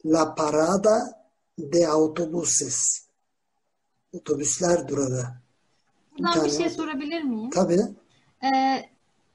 La 0.04 0.34
parada 0.34 1.26
de 1.58 1.88
autobuses. 1.88 3.06
Otobüsler 4.12 4.88
durağı. 4.88 5.43
Buradan 6.18 6.44
bir 6.44 6.50
şey 6.50 6.70
sorabilir 6.70 7.22
miyim? 7.22 7.50
Tabii. 7.50 7.80
Ee, 8.44 8.84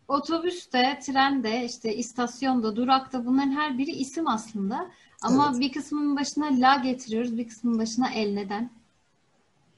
otobüste, 0.07 0.99
trende, 1.05 1.65
işte 1.65 1.95
istasyonda, 1.95 2.75
durakta 2.75 3.25
bunların 3.25 3.51
her 3.51 3.77
biri 3.77 3.91
isim 3.91 4.27
aslında. 4.27 4.91
Ama 5.21 5.49
Evet. 5.51 5.59
bir 5.61 5.71
kısmının 5.71 6.15
başına 6.17 6.45
la 6.45 6.75
getiriyoruz, 6.75 7.37
bir 7.37 7.47
kısmının 7.47 7.79
başına 7.79 8.13
el. 8.13 8.33
Neden? 8.33 8.71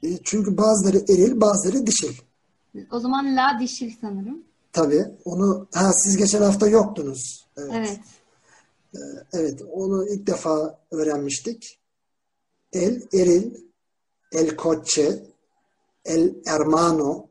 E, 0.04 0.18
Çünkü 0.24 0.58
bazıları 0.58 0.98
eril, 0.98 1.42
bazıları 1.42 1.88
dişil. 1.88 2.14
O 2.92 3.00
zaman 3.00 3.36
la 3.36 3.58
dişil 3.60 3.92
sanırım. 4.02 4.44
Tabii. 4.74 5.06
Onu 5.26 5.68
ha, 5.74 5.92
siz 5.94 6.18
geçen 6.18 6.42
hafta 6.42 6.68
yoktunuz. 6.68 7.48
Evet. 7.58 7.72
Evet. 7.76 8.00
Evet, 9.34 9.62
onu 9.72 10.10
ilk 10.10 10.28
defa 10.28 10.80
öğrenmiştik. 10.92 11.80
El 12.74 13.02
eril, 13.14 13.54
el 14.32 14.58
coche, 14.58 15.24
el 16.06 16.42
hermano, 16.46 17.30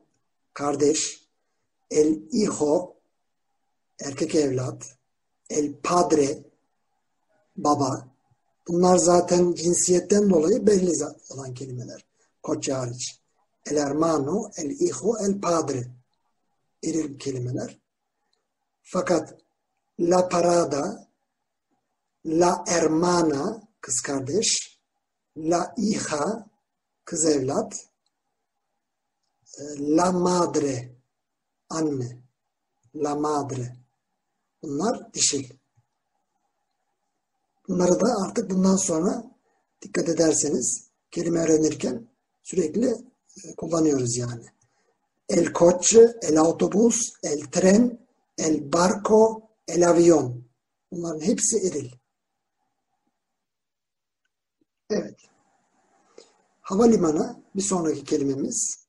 kardeş, 0.53 1.27
el 1.89 2.29
hijo, 2.31 2.95
erkek 3.99 4.35
evlat, 4.35 4.83
el 5.49 5.73
padre, 5.83 6.43
baba. 7.55 8.07
Bunlar 8.67 8.97
zaten 8.97 9.53
cinsiyetten 9.53 10.29
dolayı 10.29 10.67
belli 10.67 10.91
olan 11.29 11.53
kelimeler. 11.53 12.05
Coche 12.43 12.73
hariç. 12.73 13.21
El 13.65 13.77
hermano, 13.77 14.51
el 14.57 14.69
hijo, 14.69 15.17
el 15.17 15.41
padre. 15.41 15.87
Eril 16.83 17.19
kelimeler. 17.19 17.79
Fakat 18.83 19.41
la 19.99 20.29
parada, 20.29 21.11
La 22.25 22.63
hermana 22.67 23.61
kız 23.81 24.01
kardeş, 24.01 24.79
la 25.37 25.73
hija 25.77 26.49
kız 27.05 27.25
evlat, 27.25 27.90
la 29.77 30.11
madre 30.11 31.01
anne, 31.69 32.23
la 32.93 33.15
madre. 33.15 33.75
Bunlar 34.63 35.13
dişil. 35.13 35.49
Bunları 37.67 37.99
da 37.99 38.15
artık 38.25 38.49
bundan 38.51 38.75
sonra 38.75 39.23
dikkat 39.81 40.09
ederseniz 40.09 40.87
kelime 41.11 41.39
öğrenirken 41.39 42.07
sürekli 42.43 42.87
e, 43.43 43.55
kullanıyoruz 43.55 44.17
yani. 44.17 44.45
El 45.29 45.53
coche, 45.53 46.17
el 46.21 46.37
autobús, 46.37 47.13
el 47.23 47.45
tren, 47.51 48.07
el 48.37 48.73
barco, 48.73 49.49
el 49.67 49.81
avión. 49.81 50.43
Bunların 50.91 51.21
hepsi 51.21 51.57
eril. 51.57 51.91
Evet. 54.89 55.19
Havalimanı 56.61 57.43
bir 57.55 57.61
sonraki 57.61 58.03
kelimemiz. 58.03 58.87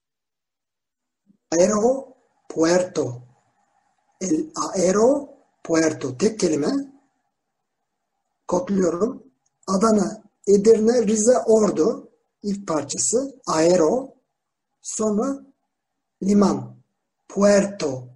Aeropuerto. 1.52 3.22
El 4.20 4.52
aeropuerto. 4.54 6.16
Tek 6.16 6.40
kelime. 6.40 6.72
Kodluyorum. 8.46 9.22
Adana, 9.66 10.22
Edirne, 10.46 11.06
Rize, 11.06 11.38
Ordu. 11.38 12.10
İlk 12.42 12.66
parçası. 12.68 13.40
Aero. 13.46 14.14
Sonra 14.82 15.46
liman. 16.22 16.76
Puerto. 17.28 18.08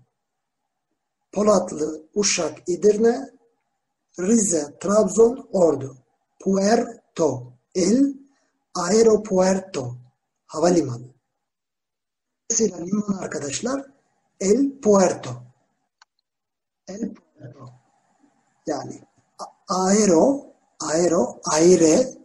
Polatlı, 1.32 2.08
Uşak, 2.14 2.68
Edirne, 2.68 3.30
Rize, 4.18 4.78
Trabzon, 4.80 5.48
Ordu. 5.52 5.96
Puerto. 6.40 7.52
El 7.74 8.14
aeropuerto. 8.74 9.96
Havalimanı. 10.46 11.15
Mesela 12.50 12.76
liman 12.84 13.18
arkadaşlar 13.18 13.86
El 14.40 14.80
Puerto. 14.80 15.42
El 16.88 17.14
Puerto. 17.14 17.70
Yani 18.66 19.02
aero, 19.68 20.54
aero, 20.80 21.40
aire. 21.52 22.16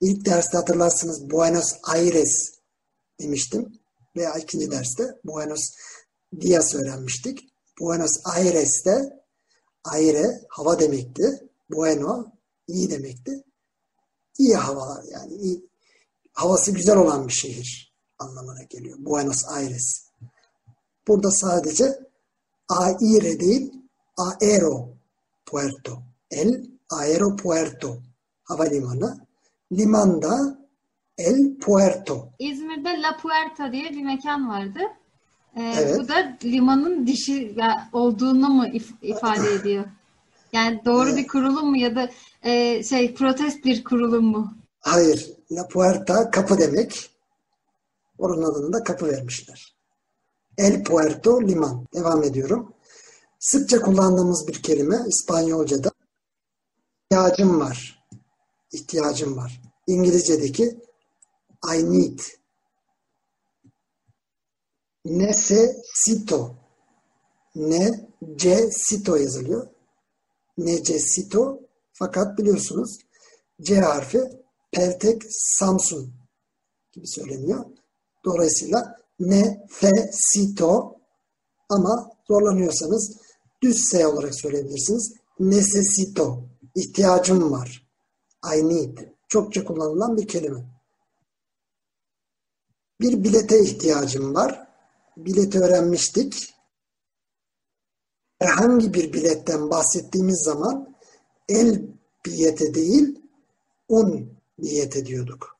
İlk 0.00 0.24
derste 0.24 0.56
hatırlarsınız 0.56 1.30
Buenos 1.30 1.72
Aires 1.82 2.58
demiştim. 3.20 3.78
Veya 4.16 4.34
ikinci 4.34 4.70
derste 4.70 5.20
Buenos 5.24 5.60
Dias 6.40 6.74
öğrenmiştik. 6.74 7.48
Buenos 7.80 8.12
Aires'te 8.24 9.22
aire 9.84 10.40
hava 10.48 10.78
demekti. 10.80 11.48
Bueno 11.70 12.32
iyi 12.68 12.90
demekti. 12.90 13.44
İyi 14.38 14.54
havalar 14.54 15.04
yani 15.04 15.34
iyi, 15.34 15.68
havası 16.32 16.72
güzel 16.72 16.96
olan 16.96 17.28
bir 17.28 17.32
şehir 17.32 17.95
anlamına 18.18 18.62
geliyor. 18.62 18.96
Buenos 19.00 19.44
Aires. 19.48 20.06
Burada 21.08 21.30
sadece 21.30 21.98
aire 22.68 23.40
değil 23.40 23.72
aero 24.16 24.88
puerto. 25.46 25.98
El 26.30 26.64
aeropuerto 26.90 27.96
havalimanı. 28.44 29.18
Limanda 29.72 30.58
el 31.18 31.56
puerto. 31.60 32.28
İzmir'de 32.38 33.02
La 33.02 33.16
Puerta 33.16 33.72
diye 33.72 33.90
bir 33.90 34.02
mekan 34.02 34.48
vardı. 34.48 34.78
Ee, 35.56 35.74
Evet. 35.78 35.98
Bu 36.00 36.08
da 36.08 36.36
limanın 36.44 37.06
dişi 37.06 37.56
olduğunu 37.92 38.48
mu 38.48 38.66
if- 38.66 38.94
ifade 39.02 39.54
ediyor? 39.54 39.84
Yani 40.52 40.80
doğru 40.84 41.16
bir 41.16 41.26
kurulum 41.26 41.70
mu 41.70 41.76
ya 41.76 41.96
da 41.96 42.10
e, 42.42 42.82
şey 42.84 43.14
protest 43.14 43.64
bir 43.64 43.84
kurulum 43.84 44.24
mu? 44.24 44.54
Hayır. 44.80 45.30
La 45.50 45.68
puerta 45.68 46.30
kapı 46.30 46.58
demek. 46.58 47.10
Onun 48.18 48.42
adını 48.42 48.72
da 48.72 48.84
kapı 48.84 49.06
vermişler. 49.06 49.76
El 50.58 50.84
puerto 50.84 51.42
liman. 51.42 51.86
Devam 51.94 52.22
ediyorum. 52.22 52.74
Sıkça 53.38 53.80
kullandığımız 53.80 54.48
bir 54.48 54.62
kelime 54.62 55.04
İspanyolca'da 55.08 55.90
ihtiyacım 57.04 57.60
var. 57.60 58.08
İhtiyacım 58.72 59.36
var. 59.36 59.62
İngilizce'deki 59.86 60.80
I 61.74 61.90
need. 61.90 62.20
Necesito. 65.04 66.54
Necesito 67.54 69.16
yazılıyor. 69.16 69.66
Necesito. 70.58 71.60
Fakat 71.92 72.38
biliyorsunuz 72.38 72.98
C 73.60 73.80
harfi 73.80 74.20
Peltek 74.72 75.22
Samsun 75.30 76.14
gibi 76.92 77.06
söyleniyor. 77.06 77.64
Dolayısıyla 78.26 78.96
nefesito 79.20 80.96
ama 81.68 82.10
zorlanıyorsanız 82.28 83.16
düz 83.62 83.88
S 83.90 84.06
olarak 84.06 84.40
söyleyebilirsiniz. 84.40 85.14
Necesito. 85.40 86.42
İhtiyacım 86.74 87.52
var. 87.52 87.88
I 88.56 88.68
need. 88.68 88.98
Çokça 89.28 89.64
kullanılan 89.64 90.16
bir 90.16 90.28
kelime. 90.28 90.64
Bir 93.00 93.24
bilete 93.24 93.60
ihtiyacım 93.60 94.34
var. 94.34 94.68
Bileti 95.16 95.60
öğrenmiştik. 95.60 96.54
Herhangi 98.38 98.94
bir 98.94 99.12
biletten 99.12 99.70
bahsettiğimiz 99.70 100.42
zaman 100.44 100.96
el 101.48 101.82
bilete 102.26 102.74
değil 102.74 103.20
un 103.88 104.30
bilete 104.58 105.06
diyorduk. 105.06 105.56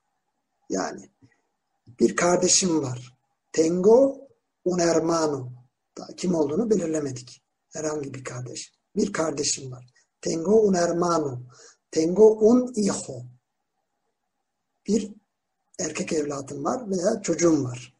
Yani 0.70 1.10
bir 2.00 2.16
kardeşim 2.16 2.82
var. 2.82 3.18
Tengo 3.52 4.28
un 4.64 4.78
hermano. 4.78 5.48
Kim 6.16 6.34
olduğunu 6.34 6.70
belirlemedik. 6.70 7.42
Herhangi 7.72 8.14
bir 8.14 8.24
kardeş. 8.24 8.72
Bir 8.96 9.12
kardeşim 9.12 9.72
var. 9.72 9.86
Tengo 10.20 10.60
un 10.60 10.74
hermano. 10.74 11.40
Tengo 11.90 12.38
un 12.40 12.72
hijo. 12.76 13.22
Bir 14.86 15.12
erkek 15.78 16.12
evladım 16.12 16.64
var 16.64 16.90
veya 16.90 17.22
çocuğum 17.22 17.64
var. 17.64 17.96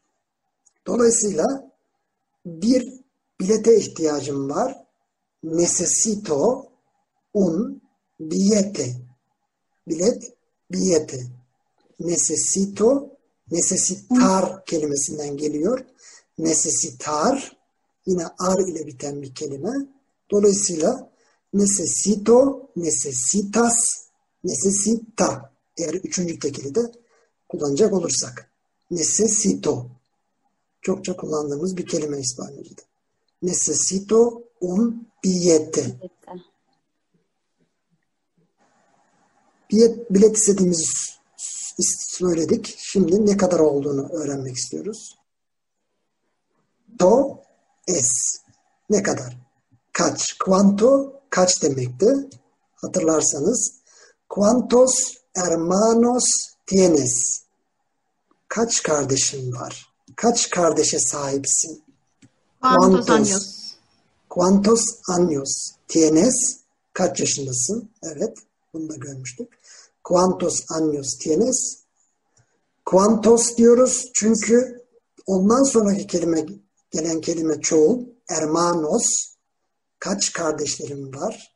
Dolayısıyla 0.87 1.71
bir 2.45 2.93
bilete 3.39 3.77
ihtiyacım 3.77 4.49
var. 4.49 4.85
Necesito 5.43 6.71
un 7.33 7.81
billete. 8.19 8.95
Bilet, 9.87 10.33
billete. 10.71 11.19
Necesito, 11.99 13.16
necesitar 13.51 14.65
kelimesinden 14.65 15.37
geliyor. 15.37 15.85
Necesitar, 16.37 17.57
yine 18.05 18.27
ar 18.39 18.59
ile 18.59 18.87
biten 18.87 19.21
bir 19.21 19.35
kelime. 19.35 19.73
Dolayısıyla 20.31 21.11
necesito, 21.53 22.69
necesitas, 22.75 23.75
necesita. 24.43 25.51
Eğer 25.77 25.93
üçüncü 25.93 26.39
tekili 26.39 26.75
de 26.75 26.81
kullanacak 27.49 27.93
olursak. 27.93 28.51
Necesito. 28.91 29.87
Çokça 30.81 31.17
kullandığımız 31.17 31.77
bir 31.77 31.85
kelime 31.85 32.19
İspanyolca'da. 32.19 32.81
Necesito 33.41 34.43
un 34.61 35.07
billete. 35.23 35.95
Bilet, 39.71 40.13
bilet 40.13 40.37
istediğimizi 40.37 41.16
söyledik. 41.83 42.75
Şimdi 42.77 43.25
ne 43.25 43.37
kadar 43.37 43.59
olduğunu 43.59 44.09
öğrenmek 44.09 44.55
istiyoruz. 44.55 45.17
To 46.99 47.41
es. 47.87 48.07
Ne 48.89 49.03
kadar? 49.03 49.37
Kaç? 49.93 50.37
Cuanto 50.45 51.13
kaç 51.29 51.63
demekti? 51.63 52.29
Hatırlarsanız. 52.75 53.73
Cuantos 54.35 55.13
hermanos 55.35 56.25
tienes? 56.65 57.43
Kaç 58.47 58.83
kardeşin 58.83 59.53
var? 59.53 59.93
Kaç 60.15 60.49
kardeşe 60.49 60.99
sahipsin? 60.99 61.83
Cuantos 62.61 63.05
Cuantos. 63.05 63.09
años? 63.09 63.73
Cuantos 64.29 64.81
años 65.07 65.71
tienes? 65.87 66.59
Kaç 66.93 67.19
yaşındasın? 67.19 67.89
Evet, 68.03 68.37
bunu 68.73 68.89
da 68.89 68.95
görmüştük. 68.95 69.56
Cuantos 70.07 70.65
años 70.69 71.17
tienes? 71.19 71.83
Cuantos 72.85 73.57
diyoruz 73.57 74.11
çünkü 74.13 74.85
ondan 75.25 75.63
sonraki 75.63 76.07
kelime 76.07 76.45
gelen 76.91 77.21
kelime 77.21 77.61
çoğul. 77.61 78.05
Hermanos. 78.27 79.03
Kaç 79.99 80.33
kardeşlerim 80.33 81.15
var? 81.15 81.55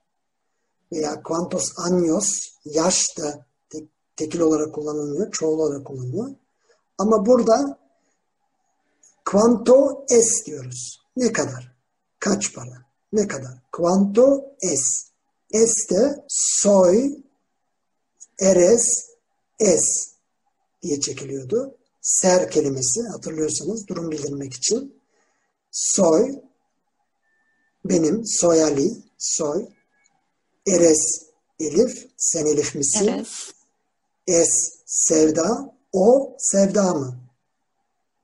Veya 0.91 1.21
cuantos 1.27 1.63
años 1.77 2.27
yaş 2.65 3.17
da 3.17 3.45
te- 3.69 3.87
tekil 4.15 4.39
olarak 4.39 4.75
kullanılmıyor, 4.75 5.31
çoğul 5.31 5.59
olarak 5.59 5.85
kullanılıyor. 5.87 6.35
Ama 6.97 7.25
burada 7.25 7.79
Quanto 9.31 10.05
es 10.09 10.45
diyoruz. 10.45 10.99
Ne 11.15 11.31
kadar? 11.31 11.75
Kaç 12.19 12.53
para? 12.53 12.85
Ne 13.13 13.27
kadar? 13.27 13.61
Quanto 13.71 14.43
es. 14.61 15.11
Es 15.51 15.89
de 15.89 16.25
soy, 16.27 17.15
eres, 18.41 19.05
es 19.59 20.11
diye 20.81 20.99
çekiliyordu. 20.99 21.77
Ser 22.01 22.51
kelimesi 22.51 23.01
hatırlıyorsanız 23.11 23.87
durum 23.87 24.11
bildirmek 24.11 24.53
için. 24.53 25.01
Soy, 25.71 26.35
benim, 27.85 28.25
soy 28.25 28.63
Ali, 28.63 28.91
soy. 29.17 29.67
Eres, 30.67 31.21
Elif, 31.59 32.07
sen 32.17 32.45
Elif 32.45 32.75
misin? 32.75 33.07
Eres. 33.07 33.29
Es, 34.27 34.49
Sevda, 34.85 35.75
o 35.93 36.35
Sevda 36.39 36.93
mı? 36.93 37.19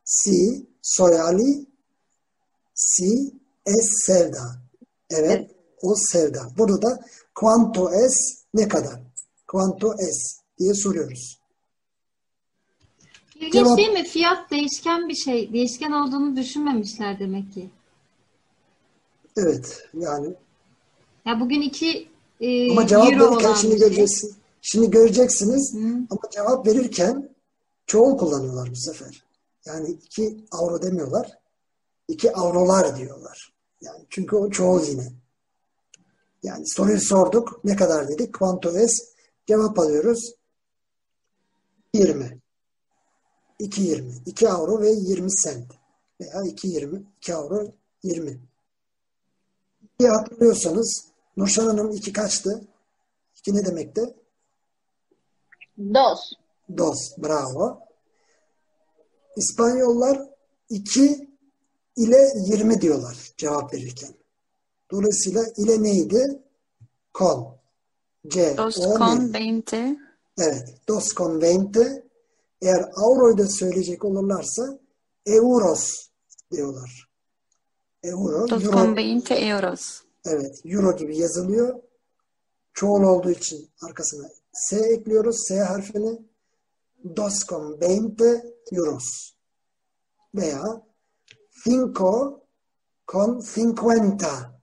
Si, 0.03 0.65
soy 0.81 1.21
Ali, 1.21 1.65
si, 2.73 3.33
es 3.65 4.05
Sevda. 4.05 4.61
Evet, 5.09 5.31
Evet. 5.31 5.51
o 5.81 5.95
Sevda. 5.95 6.57
Burada 6.57 6.81
da 6.81 7.05
cuanto 7.39 7.93
es 7.93 8.43
ne 8.53 8.67
kadar? 8.67 9.06
Cuanto 9.51 9.93
es. 9.99 10.39
diye 10.59 10.73
soruyoruz. 10.73 11.39
İlginç 13.35 13.53
Cevap- 13.53 13.77
değil 13.77 13.89
mi? 13.89 14.03
Fiyat 14.03 14.51
değişken 14.51 15.09
bir 15.09 15.15
şey. 15.15 15.53
Değişken 15.53 15.91
olduğunu 15.91 16.35
düşünmemişler 16.37 17.19
demek 17.19 17.53
ki. 17.53 17.69
Evet 19.37 19.87
yani 19.93 20.33
Ya 21.25 21.39
bugün 21.39 21.61
iki 21.61 22.07
e, 22.41 22.71
ama 22.71 22.87
cevap 22.87 23.13
euro 23.13 23.31
verirken 23.31 23.53
şimdi 23.53 23.79
şey. 23.79 23.87
göreceksin. 23.87 24.35
Şimdi 24.61 24.89
göreceksiniz 24.91 25.73
Hı. 25.73 25.87
ama 26.09 26.21
cevap 26.31 26.67
verirken 26.67 27.29
çoğul 27.85 28.17
kullanıyorlar 28.17 28.71
bu 28.71 28.75
sefer. 28.75 29.23
Yani 29.65 29.89
2 29.89 30.37
avro 30.51 30.81
demiyorlar. 30.81 31.37
2 32.07 32.33
avrolar 32.33 32.97
diyorlar. 32.97 33.53
Yani 33.81 34.05
çünkü 34.09 34.35
o 34.35 34.49
çoğul 34.49 34.87
yine. 34.87 35.07
Yani 36.43 36.63
soruyu 36.67 37.01
sorduk. 37.01 37.59
Ne 37.63 37.75
kadar 37.75 38.07
dedik? 38.07 38.33
Quanto 38.39 38.77
es? 38.77 39.16
Cevap 39.47 39.79
alıyoruz. 39.79 40.35
20. 41.93 42.39
2.20. 43.59 44.23
2 44.25 44.49
avro 44.49 44.81
ve 44.81 44.89
20 44.89 45.31
sent. 45.31 45.73
Veya 46.21 46.33
2.20. 46.33 47.03
2 47.17 47.35
avro 47.35 47.71
20. 48.03 48.39
İyi 49.99 50.09
hatırlıyorsanız 50.09 51.07
Nurşar 51.37 51.65
Hanım 51.65 51.91
2 51.91 52.13
kaçtı? 52.13 52.61
2 53.37 53.55
ne 53.55 53.65
demekti? 53.65 54.15
Dos. 55.93 56.33
Dos. 56.77 57.17
Bravo. 57.17 57.79
İspanyollar 59.35 60.21
2 60.69 61.29
ile 61.95 62.33
20 62.35 62.81
diyorlar 62.81 63.17
cevap 63.37 63.73
verirken. 63.73 64.13
Dolayısıyla 64.91 65.43
ile 65.57 65.83
neydi? 65.83 66.41
Kol. 67.13 67.56
220. 68.27 69.97
Evet. 70.39 70.75
220. 70.83 72.03
Eğer 72.61 72.85
euroyu 72.97 73.37
da 73.37 73.47
söyleyecek 73.47 74.05
olurlarsa 74.05 74.79
euros 75.25 75.91
diyorlar. 76.51 77.09
Euro. 78.03 78.45
220 78.45 79.33
euros. 79.33 80.01
Evet. 80.25 80.61
Euro 80.65 80.97
gibi 80.97 81.17
yazılıyor. 81.17 81.79
Çoğul 82.73 83.03
olduğu 83.03 83.31
için 83.31 83.69
arkasına 83.81 84.29
S 84.53 84.77
ekliyoruz. 84.77 85.47
S 85.47 85.59
harfini. 85.59 86.19
220 87.03 88.15
euros. 88.71 89.31
Veya 90.35 90.81
cinco 91.63 92.41
con 93.07 93.41
cincuenta 93.55 94.56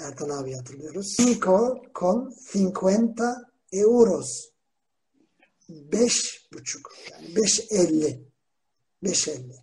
Ertan 0.00 0.28
abi 0.28 0.54
hatırlıyoruz. 0.54 1.16
Cinco 1.16 1.82
con 1.94 2.34
cincuenta 2.52 3.50
euros. 3.72 4.50
Beş 5.68 6.48
buçuk. 6.52 6.92
Yani 7.10 7.36
beş 7.36 7.66
elli. 7.70 8.28
Beş 9.02 9.28
elli. 9.28 9.56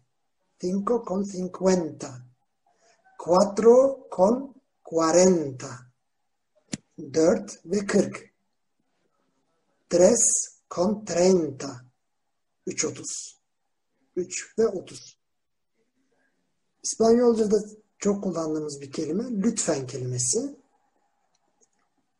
Cinco 0.59 1.05
con 1.07 1.23
cincuenta. 1.23 2.25
Cuatro 3.25 4.07
con 4.11 4.55
cuarenta. 4.85 5.79
Dört 7.13 7.65
ve 7.65 7.85
kırk. 7.85 8.33
Tres 9.89 10.19
con 10.69 11.05
treinta. 11.05 11.85
Üç 12.65 12.85
otuz. 12.85 13.37
Üç 14.15 14.57
ve 14.59 14.67
otuz. 14.67 15.17
İspanyolca'da 16.83 17.57
çok 17.99 18.23
kullandığımız 18.23 18.81
bir 18.81 18.91
kelime 18.91 19.23
lütfen 19.31 19.87
kelimesi. 19.87 20.55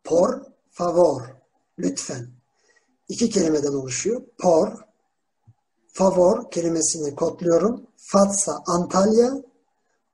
Por 0.03 0.41
favor. 0.71 1.21
Lütfen. 1.79 2.27
İki 3.09 3.29
kelimeden 3.29 3.73
oluşuyor. 3.73 4.21
Por, 4.37 4.87
favor 5.87 6.51
kelimesini 6.51 7.15
kodluyorum. 7.15 7.87
Fatsa, 7.95 8.63
Antalya, 8.65 9.43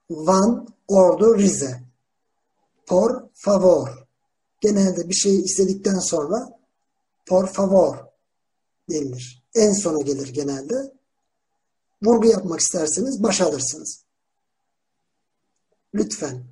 Van, 0.10 0.68
Ordu, 0.88 1.38
Rize. 1.38 1.84
Por 2.88 3.30
favor. 3.34 4.08
Genelde 4.62 5.10
bir 5.10 5.14
şeyi 5.14 5.44
istedikten 5.44 6.00
sonra 6.00 6.60
por 7.26 7.48
favor 7.48 7.98
denilir. 8.90 9.44
En 9.56 9.74
sona 9.74 10.02
gelir 10.02 10.34
genelde. 10.34 10.94
Vurgu 12.04 12.28
yapmak 12.28 12.60
isterseniz 12.60 13.24
başa 13.24 13.46
alırsınız. 13.46 14.04
Lütfen. 15.96 16.44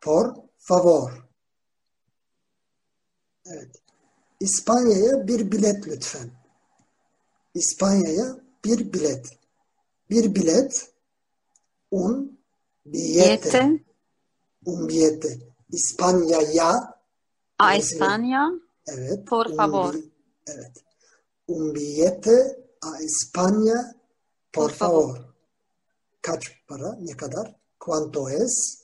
Por 0.00 0.34
favor. 0.58 1.12
Evet. 3.46 3.76
İspanya'ya 4.40 5.26
bir 5.28 5.52
bilet 5.52 5.88
lütfen. 5.88 6.30
İspanya'ya 7.54 8.36
bir 8.64 8.92
bilet. 8.92 9.26
Bir 10.10 10.34
bilet 10.34 10.92
un 11.90 12.38
billete. 12.86 13.30
Yete. 13.48 13.84
Un 14.66 14.88
billete. 14.88 15.38
İspanya'ya 15.72 16.98
A 17.58 17.74
España. 17.76 18.60
evet. 18.86 19.26
Por 19.26 19.46
un 19.46 19.56
favor. 19.56 19.94
evet. 20.46 20.84
Un 21.48 21.74
billete 21.74 22.58
a 22.82 22.98
España 23.00 23.94
por, 24.52 24.62
Por 24.68 24.70
favor. 24.70 25.16
favor. 25.16 25.34
Kaç 26.22 26.66
para? 26.68 26.96
Ne 27.00 27.16
kadar? 27.16 27.56
Cuánto 27.80 28.28
es? 28.30 28.82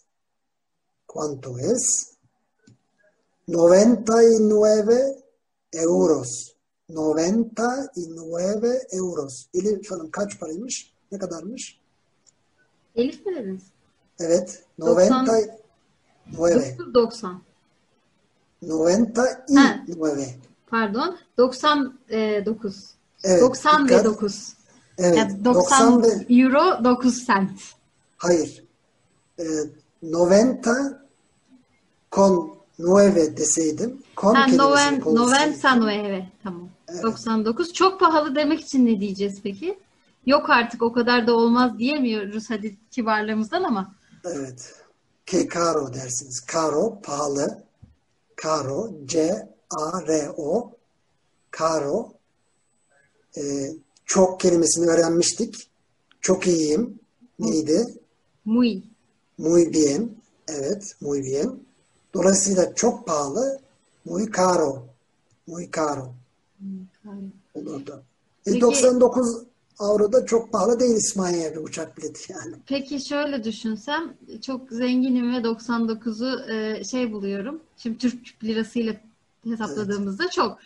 Cuánto 1.15 1.57
es? 1.59 2.17
99 3.47 5.23
euros. 5.73 6.55
99 6.89 8.87
euros. 8.93 9.47
Elif 9.55 9.91
Hanım 9.91 10.11
kaç 10.11 10.41
paraymış? 10.41 10.93
Ne 11.13 11.19
kadarmış? 11.19 11.81
Elif 12.95 13.27
mi 13.27 13.37
dediniz? 13.37 13.63
Evet. 14.21 14.65
90. 14.81 15.27
99. 15.27 16.95
90. 16.95 17.43
99. 18.63 20.27
Pardon. 20.67 21.19
99. 21.39 22.95
Evet. 23.23 23.43
90 23.43 23.85
ve 23.85 23.89
dikkat. 23.89 24.05
9. 24.05 24.55
Evet. 24.99 25.17
Yani 25.17 25.45
90 25.45 26.03
90 26.03 26.03
ve 26.03 26.35
euro 26.35 26.85
9 26.85 27.27
cent. 27.27 27.61
Hayır. 28.17 28.65
E, 29.39 29.45
90 30.13 31.04
con 32.15 32.57
9 32.79 33.37
deseydim. 33.37 34.03
Con 34.17 34.35
Ha, 34.35 34.47
noven, 34.47 35.01
kullansaydım. 35.01 35.57
99 35.57 36.25
tamam. 36.43 36.69
99. 37.03 37.73
Çok 37.73 38.01
pahalı 38.01 38.35
demek 38.35 38.61
için 38.61 38.87
ne 38.87 39.01
diyeceğiz 39.01 39.41
peki? 39.43 39.79
Yok 40.27 40.51
artık 40.51 40.83
o 40.83 40.93
kadar 40.93 41.27
da 41.27 41.35
olmaz 41.37 41.79
diyemiyoruz 41.79 42.51
hadi 42.51 42.77
kibarlığımızdan 42.91 43.63
ama. 43.63 43.95
Evet. 44.25 44.75
Que 45.27 45.49
caro 45.55 45.95
dersiniz. 45.95 46.45
Caro, 46.53 47.01
pahalı. 47.03 47.65
Caro, 48.43 48.93
C-A-R-O. 49.07 50.73
Caro. 51.59 52.13
E, 53.37 53.43
çok 54.07 54.41
kelimesini 54.41 54.87
öğrenmiştik. 54.87 55.71
Çok 56.21 56.47
iyiyim. 56.47 56.99
Neydi? 57.39 57.85
Muy. 58.45 58.83
Muy 59.39 59.73
bien. 59.73 60.11
Evet, 60.49 60.97
muy 61.01 61.23
bien. 61.23 61.65
Dolayısıyla 62.15 62.75
çok 62.75 63.07
pahalı. 63.07 63.61
Muy 64.05 64.33
caro. 64.33 64.87
Muy 65.47 65.71
caro. 65.77 66.13
olurdu. 67.55 68.03
E, 68.47 68.51
Peki- 68.51 68.61
99 68.61 69.43
avro 69.79 70.13
da 70.13 70.27
çok 70.27 70.53
pahalı 70.53 70.81
değil 70.81 70.97
İspanya'ya 70.97 71.53
bir 71.53 71.61
uçak 71.61 71.99
bileti 71.99 72.33
yani. 72.33 72.55
Peki 72.67 73.01
şöyle 73.01 73.45
düşünsem 73.45 74.15
çok 74.43 74.71
zenginim 74.71 75.33
ve 75.35 75.37
99'u 75.37 76.51
e, 76.53 76.85
şey 76.85 77.13
buluyorum. 77.13 77.61
Şimdi 77.77 77.99
Türk 77.99 78.45
lirasıyla 78.45 78.95
hesapladığımızda 79.45 80.31
çok. 80.31 80.59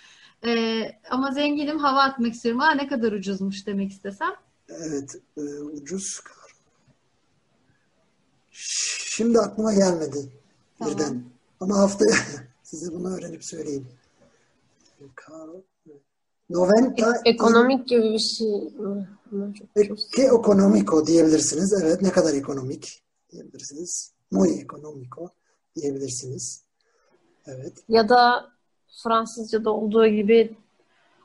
E, 0.46 0.82
ama 1.10 1.32
zenginim 1.32 1.78
hava 1.78 2.02
atmak 2.02 2.34
istiyorum. 2.34 2.60
Aa 2.60 2.70
ne 2.70 2.88
kadar 2.88 3.12
ucuzmuş 3.12 3.66
demek 3.66 3.92
istesem. 3.92 4.30
Evet, 4.68 5.16
e, 5.36 5.40
ucuz. 5.60 6.20
Şimdi 8.50 9.38
aklıma 9.40 9.74
gelmedi 9.74 10.28
Tamam. 10.78 10.94
birden. 10.94 11.24
Ama 11.60 11.78
haftaya 11.78 12.16
size 12.62 12.92
bunu 12.92 13.16
öğrenip 13.16 13.44
söyleyeyim. 13.44 13.88
Noventa 16.50 17.22
E- 17.24 17.30
ekonomik 17.30 17.88
gibi 17.88 18.02
bir 18.02 18.18
şey. 18.18 18.48
çok 19.58 20.18
E, 20.18 20.22
economico 20.22 21.06
diyebilirsiniz. 21.06 21.82
Evet, 21.82 22.02
ne 22.02 22.10
kadar 22.10 22.34
ekonomik 22.34 23.02
diyebilirsiniz. 23.30 24.12
Muy 24.30 24.60
economico 24.60 25.30
diyebilirsiniz. 25.76 26.64
Evet. 27.46 27.84
Ya 27.88 28.08
da 28.08 28.48
Fransızca'da 29.02 29.70
olduğu 29.70 30.06
gibi 30.06 30.56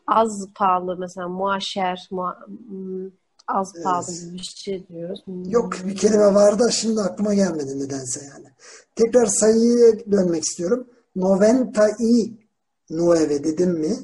az 0.07 0.47
pahalı 0.55 0.97
mesela 0.97 1.27
muaşer, 1.27 2.07
mua, 2.11 2.47
hmm, 2.47 3.11
az 3.47 3.73
pahalı 3.83 4.05
Evet. 4.09 4.21
gibi 4.21 4.33
bir 4.33 4.43
şey 4.43 4.87
diyoruz. 4.87 5.21
Hmm. 5.25 5.49
Yok 5.49 5.73
bir 5.85 5.95
kelime 5.95 6.33
var 6.33 6.59
da 6.59 6.71
şimdi 6.71 7.01
aklıma 7.01 7.33
gelmedi 7.33 7.79
nedense 7.79 8.25
yani. 8.25 8.47
Tekrar 8.95 9.25
sayıya 9.25 10.11
dönmek 10.11 10.43
istiyorum. 10.43 10.87
Noventa 11.15 11.87
y 11.99 12.37
nueve 12.89 13.43
dedim 13.43 13.71
mi? 13.71 13.97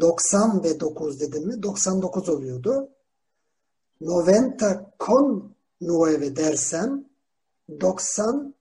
90 0.00 0.64
ve 0.64 0.80
9 0.80 1.20
dedim 1.20 1.46
mi 1.46 1.62
99 1.62 2.28
oluyordu. 2.28 2.88
90 4.06 4.92
con 5.00 5.54
9 5.82 6.36
dersem 6.36 7.04
90 7.80 8.54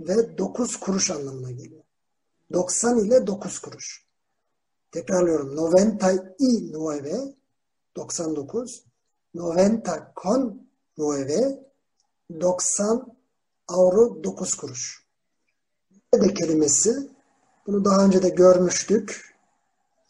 ve 0.00 0.38
9 0.38 0.76
kuruş 0.76 1.10
anlamına 1.10 1.50
geliyor. 1.50 1.82
90 2.52 2.98
ile 2.98 3.26
9 3.26 3.58
kuruş. 3.58 4.06
Tekrarlıyorum. 4.92 5.56
99 5.56 7.41
99 7.96 8.84
90 9.34 10.12
con 10.16 10.68
9 10.98 11.58
90 12.40 13.16
avro 13.68 14.24
9 14.24 14.54
kuruş. 14.54 15.06
Nerede 16.12 16.34
kelimesi? 16.34 17.10
Bunu 17.66 17.84
daha 17.84 18.04
önce 18.04 18.22
de 18.22 18.28
görmüştük. 18.28 19.34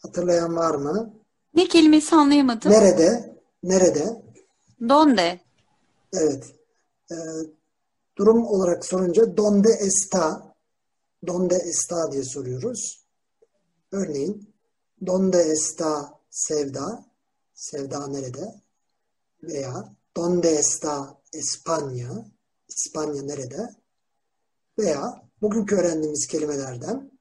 Hatırlayan 0.01 0.55
var 0.55 0.75
mı? 0.75 1.13
Ne 1.53 1.67
kelimesi 1.67 2.15
anlayamadım. 2.15 2.71
Nerede? 2.71 3.37
Nerede? 3.63 4.23
Donde? 4.89 5.39
Evet. 6.13 6.55
Ee, 7.11 7.15
durum 8.17 8.47
olarak 8.47 8.85
sorunca 8.85 9.37
donde 9.37 9.69
está? 9.69 10.53
Donde 11.27 11.55
está 11.55 12.11
diye 12.11 12.23
soruyoruz. 12.23 13.05
Örneğin 13.91 14.53
donde 15.05 15.37
está 15.37 16.19
Sevda? 16.29 17.05
Sevda 17.63 18.07
nerede? 18.07 18.45
Veya 19.43 19.95
donde 20.17 20.49
está 20.59 21.17
España? 21.33 22.25
İspanya 22.67 23.21
nerede? 23.23 23.69
Veya 24.79 25.21
bugünkü 25.41 25.75
öğrendiğimiz 25.75 26.27
kelimelerden 26.27 27.11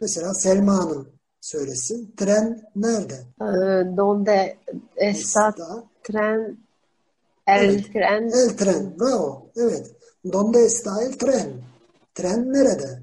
mesela 0.00 0.34
Selma 0.34 0.78
Hanım 0.78 1.08
söylesin. 1.40 2.14
Tren 2.16 2.62
nerede? 2.76 3.14
Ee, 3.40 3.96
donde 3.96 4.58
está 4.96 5.48
Está. 5.48 5.84
tren 6.04 6.58
el 7.46 7.64
Evet. 7.64 7.92
tren 7.92 8.28
El 8.28 8.56
tren. 8.56 8.98
Bravo. 8.98 9.50
Evet. 9.56 9.96
Donde 10.24 10.64
está 10.64 11.02
el 11.02 11.16
tren? 11.18 11.62
Tren 12.14 12.52
nerede? 12.52 13.02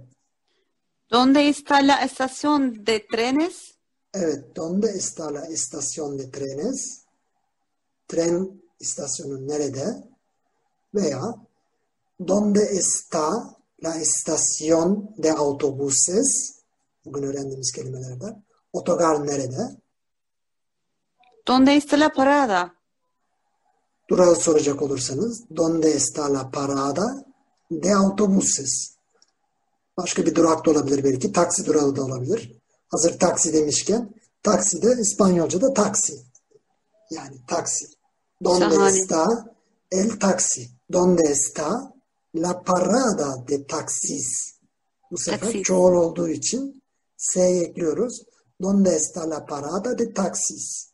Donde 1.12 1.50
está 1.50 1.82
la 1.82 2.06
estación 2.06 2.86
de 2.86 3.00
trenes? 3.12 3.79
Evet. 4.13 4.56
Donde 4.56 4.88
está 4.88 5.32
la 5.32 5.45
estación 5.45 6.17
de 6.17 6.28
trenes? 6.28 7.06
Tren 8.08 8.62
istasyonu 8.80 9.48
nerede? 9.48 10.04
Veya 10.93 11.36
Donde 12.19 12.63
está 12.63 13.58
la 13.78 13.95
estación 13.95 15.13
de 15.17 15.30
autobuses? 15.30 16.60
Bugün 17.06 17.24
öğrendiğimiz 17.24 17.72
kelimelerden. 17.72 18.43
Otogar 18.74 19.28
nerede? 19.28 19.78
Donde 21.48 21.76
está 21.76 22.00
la 22.00 22.10
parada? 22.10 22.76
Durağı 24.10 24.36
soracak 24.36 24.82
olursanız 24.82 25.43
Donde 25.56 25.91
está 25.91 26.34
la 26.34 26.52
parada 26.52 27.26
de 27.72 27.95
autobuses? 27.95 28.95
Başka 29.98 30.26
bir 30.26 30.36
durak 30.36 30.65
da 30.65 30.72
olabilir 30.72 31.04
belki. 31.04 31.32
Taksi 31.32 31.65
durağı 31.65 31.95
da 31.95 32.04
olabilir. 32.04 32.59
Hazır 32.89 33.19
taksi 33.19 33.54
demişken 33.54 34.13
taksi 34.43 34.82
de 34.82 34.95
İspanyolca'da 35.02 35.73
taksi. 35.73 36.13
Yani 37.12 37.38
taksi. 37.47 37.86
Donde 38.43 38.75
Şahane. 38.75 38.99
está 38.99 39.25
el 39.91 40.19
taksi? 40.19 40.69
Donde 40.93 41.23
está 41.23 41.93
la 42.36 42.63
parada 42.63 43.47
de 43.47 43.67
taxis? 43.67 44.56
Bu 45.12 45.17
sefer 45.17 45.39
Taxis. 45.39 45.63
çoğul 45.63 45.93
olduğu 45.93 46.30
için 46.30 46.84
S'ye 47.17 47.60
ekliyoruz. 47.62 48.23
Donde 48.62 48.89
está 48.89 49.30
la 49.30 49.45
parada 49.45 49.97
de 49.97 50.13
taxis? 50.13 50.89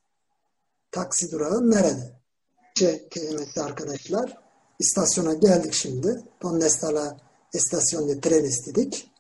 Taksi 0.92 1.32
durağı 1.32 1.72
nerede? 1.72 2.20
C 2.76 3.08
kelimesi 3.10 3.62
arkadaşlar. 3.62 4.38
İstasyona 4.80 5.34
geldik 5.34 5.74
şimdi. 5.74 6.24
Donde 6.44 6.66
está 6.66 6.96
la 6.96 7.18
estación 7.54 8.08
de 8.08 8.20
trenes 8.22 8.66
dedik. 8.68 9.12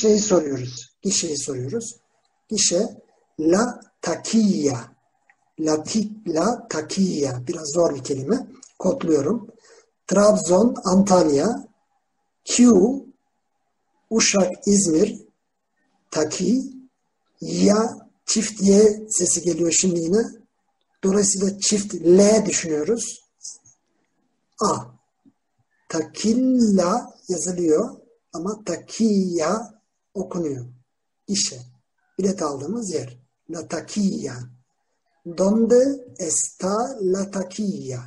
Şeyi 0.00 0.18
soruyoruz. 0.18 0.96
Gişeyi 1.02 1.38
soruyoruz. 1.38 1.96
Gişe 2.48 2.88
la 3.40 3.80
taquilla. 4.02 4.96
La, 5.60 5.84
la 6.26 6.68
taquilla. 6.68 7.46
Biraz 7.48 7.70
zor 7.74 7.94
bir 7.94 8.04
kelime. 8.04 8.46
Kodluyorum. 8.78 9.50
Trabzon, 10.06 10.74
Antalya, 10.84 11.68
Q, 12.44 12.72
Uşak, 14.10 14.52
İzmir, 14.66 15.26
Taki, 16.10 16.62
ya 17.40 17.98
çift 18.26 18.62
Y 18.62 19.06
sesi 19.08 19.42
geliyor 19.42 19.72
şimdi 19.72 20.00
yine. 20.00 20.22
Dolayısıyla 21.04 21.58
çift 21.58 21.94
L 21.94 22.46
düşünüyoruz. 22.46 23.20
A. 24.60 24.76
Takilla 25.88 27.14
yazılıyor 27.28 27.96
ama 28.32 28.64
takiya 28.64 29.75
okunuyor. 30.16 30.66
İşe. 31.28 31.56
Bilet 32.18 32.42
aldığımız 32.42 32.94
yer. 32.94 33.18
La 33.50 33.68
taquilla. 33.68 34.34
Donde 35.38 36.04
está 36.18 36.76
la 37.00 37.30
taquilla? 37.30 38.00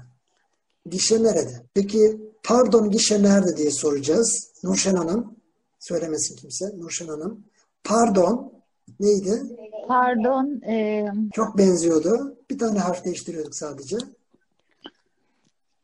Gişe 0.85 1.23
nerede? 1.23 1.63
Peki 1.73 2.21
pardon 2.43 2.89
gişe 2.89 3.23
nerede 3.23 3.57
diye 3.57 3.71
soracağız. 3.71 4.51
Nurşen 4.63 4.95
Hanım. 4.95 5.35
Söylemesin 5.79 6.35
kimse. 6.35 6.65
Nurşen 6.77 7.07
Hanım. 7.07 7.43
Pardon 7.83 8.53
neydi? 8.99 9.43
Pardon, 9.87 10.61
e, 10.61 11.05
Çok 11.33 11.57
benziyordu. 11.57 12.37
Bir 12.49 12.59
tane 12.59 12.79
harf 12.79 13.05
değiştiriyorduk 13.05 13.55
sadece. 13.55 13.97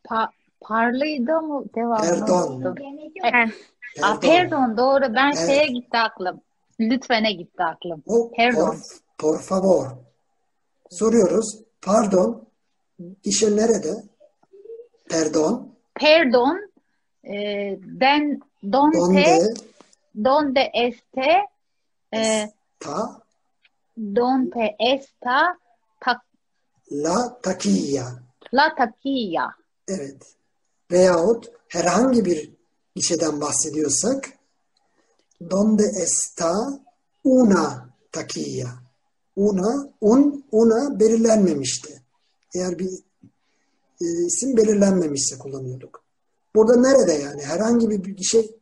pa, 0.03 0.29
parlıydı 0.61 1.31
ama 1.31 1.63
devamlı 1.75 2.19
Pardon. 2.19 2.51
unuttum. 2.51 2.75
E, 3.95 4.01
Aa, 4.05 4.19
pardon, 4.19 4.77
doğru. 4.77 5.13
Ben 5.15 5.27
Evet. 5.37 5.45
şeye 5.47 5.65
gitti 5.67 5.97
aklım. 5.97 6.41
Lütfene 6.79 7.31
gitti 7.33 7.63
aklım. 7.63 8.03
O, 8.07 8.31
Pardon. 8.37 8.69
Por, 8.69 8.77
por 9.17 9.41
favor. 9.41 9.87
Soruyoruz. 10.91 11.59
Pardon. 11.81 12.47
Gişe 13.23 13.55
nerede? 13.55 13.93
Pardon. 15.09 15.75
Pardon, 16.01 16.71
e, 17.23 17.35
ben 17.81 18.39
donde, 18.63 18.97
Donde 18.97 19.53
donde 20.15 20.71
este, 20.73 21.45
e, 22.15 22.51
ta 22.79 23.21
donde 23.97 24.75
está 24.79 25.57
ta, 25.99 26.21
la 26.91 27.37
taquilla. 27.41 28.05
la 28.53 28.75
taquilla. 28.75 29.55
Evet. 29.87 30.35
Veyahut 30.91 31.51
herhangi 31.69 32.25
bir 32.25 32.51
gişeden 32.95 33.41
bahsediyorsak 33.41 34.33
donde 35.49 35.83
está 35.83 36.79
una 37.23 37.89
taquilla. 38.11 38.85
Una, 39.35 39.93
un, 40.01 40.45
una 40.51 40.99
belirlenmemişti. 40.99 42.01
Eğer 42.55 42.79
bir 42.79 42.89
e, 44.01 44.05
isim 44.25 44.57
belirlenmemişse 44.57 45.37
kullanıyorduk. 45.37 46.03
Burada 46.55 46.75
nerede 46.75 47.13
yani? 47.13 47.41
Herhangi 47.41 47.89
bir 47.89 48.03
bir 48.03 48.23
şey 48.23 48.59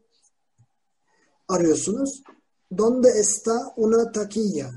arıyorsunuz. 1.47 2.23
Donde 2.77 3.09
está 3.09 3.73
una 3.77 4.11
taquilla? 4.11 4.71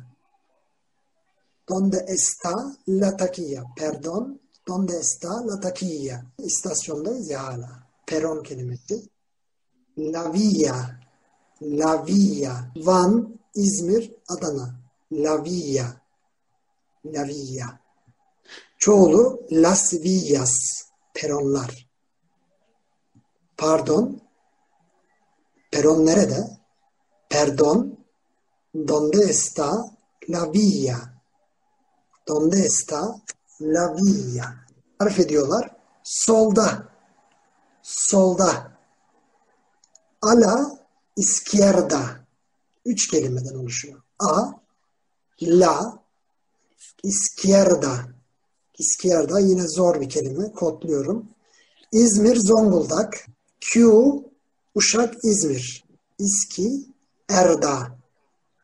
Donde 1.69 1.97
está 1.97 2.53
la 2.89 3.17
taquilla? 3.17 3.65
Perdón. 3.77 4.39
Donde 4.69 4.93
está 4.93 5.47
la 5.47 5.61
taquilla? 5.61 6.25
İstasyondayız 6.39 7.31
ya 7.31 7.47
hala. 7.47 7.87
Peron 8.07 8.43
kelimesi. 8.43 9.09
La 9.97 10.29
via. 10.29 11.01
La 11.61 12.03
via. 12.03 12.71
Van, 12.85 13.39
İzmir, 13.55 14.15
Adana. 14.29 14.79
La 15.11 15.37
via. 15.43 16.03
La 17.05 17.25
via. 17.25 17.81
Çoğulu 18.79 19.47
las 19.51 19.95
villas. 19.95 20.53
Peronlar. 21.15 21.89
Pardon. 23.57 24.21
Peron 25.71 26.05
nerede? 26.05 26.61
Perdón. 27.29 28.05
¿Dónde 28.73 29.31
está 29.31 29.71
la 30.29 30.47
vía? 30.49 31.23
¿Dónde 32.27 32.67
está 32.67 33.15
la 33.61 33.95
vía? 33.95 34.67
Harf 34.99 35.19
ediyorlar. 35.19 35.75
Solda. 36.03 36.91
Solda. 37.81 38.76
A 40.23 40.41
la 40.41 40.79
izquierda. 41.17 42.27
Üç 42.85 43.11
kelimeden 43.11 43.55
oluşuyor. 43.55 44.03
A, 44.19 44.51
la, 45.43 46.03
izquierda. 47.03 48.17
İskierda 48.79 49.41
yine 49.41 49.69
zor 49.69 50.01
bir 50.01 50.09
kelime. 50.09 50.53
Kodluyorum. 50.53 51.29
İzmir, 51.93 52.37
Zonguldak. 52.37 53.27
Q, 53.61 53.91
Uşak, 54.75 55.15
İzmir. 55.25 55.85
İski, 56.19 56.87
Erda. 57.29 57.97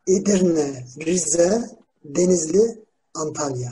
Edirne, 0.07 0.85
Rize, 0.99 1.61
Denizli, 2.05 2.83
Antalya. 3.13 3.71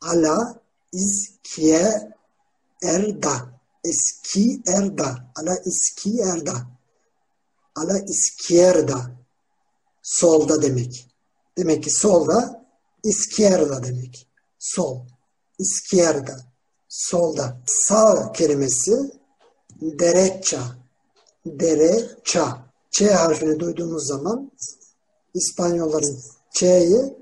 Ala 0.00 0.60
İskierda. 0.92 2.10
Eskierda. 3.84 5.32
Ala 5.36 5.56
İskierda. 5.64 6.66
Ala 7.76 7.98
İskierda. 7.98 9.10
Solda 10.02 10.62
demek. 10.62 11.06
Demek 11.58 11.84
ki 11.84 11.90
solda 11.90 12.66
izquierda 13.04 13.84
demek. 13.84 14.28
Sol. 14.58 15.06
Izquierda. 15.58 16.36
Solda. 16.88 17.60
Sağ 17.66 18.32
kelimesi 18.32 19.20
derecha. 19.80 20.62
Derecha. 21.46 22.70
Ç 22.90 23.02
harfini 23.02 23.60
duyduğumuz 23.60 24.06
zaman 24.06 24.52
İspanyolların 25.34 26.20
Ç'yi 26.54 27.20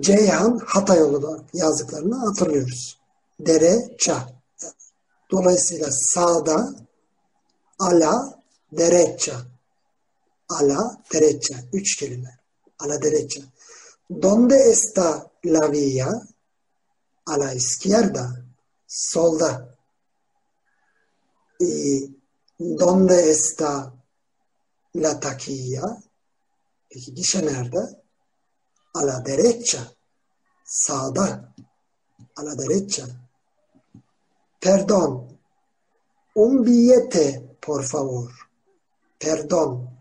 Ceyhan 0.00 0.58
Hatay 0.66 1.02
olarak 1.02 1.40
yazdıklarını 1.54 2.16
hatırlıyoruz. 2.16 2.98
Derecha. 3.40 4.28
Dolayısıyla 5.34 5.88
sağda 5.90 6.74
ala 7.78 8.42
derecha. 8.72 9.40
Ala 10.48 11.02
derecha. 11.12 11.54
Üç 11.72 11.96
kelime. 11.96 12.38
A 12.78 12.88
la 12.88 13.02
derecha. 13.02 13.42
¿Dónde 14.10 14.70
está 14.70 15.30
la 15.44 15.72
vía? 15.72 16.08
A 17.26 17.38
la 17.40 17.52
izquierda. 17.52 18.44
Solda. 18.86 19.76
¿Y 21.60 22.10
dónde 22.60 23.30
está 23.30 23.92
la 24.94 25.20
taquilla? 25.20 26.02
Peki 26.88 27.14
gişe 27.14 27.46
nerede? 27.46 28.02
A 28.94 29.06
la 29.06 29.26
derecha. 29.26 29.92
Sağda. 30.64 31.54
A 32.36 32.44
la 32.44 32.58
derecha. 32.58 33.23
Perdón. 34.64 35.10
Un 36.36 36.62
billete, 36.62 37.56
por 37.60 37.84
favor. 37.84 38.30
Perdón. 39.18 40.00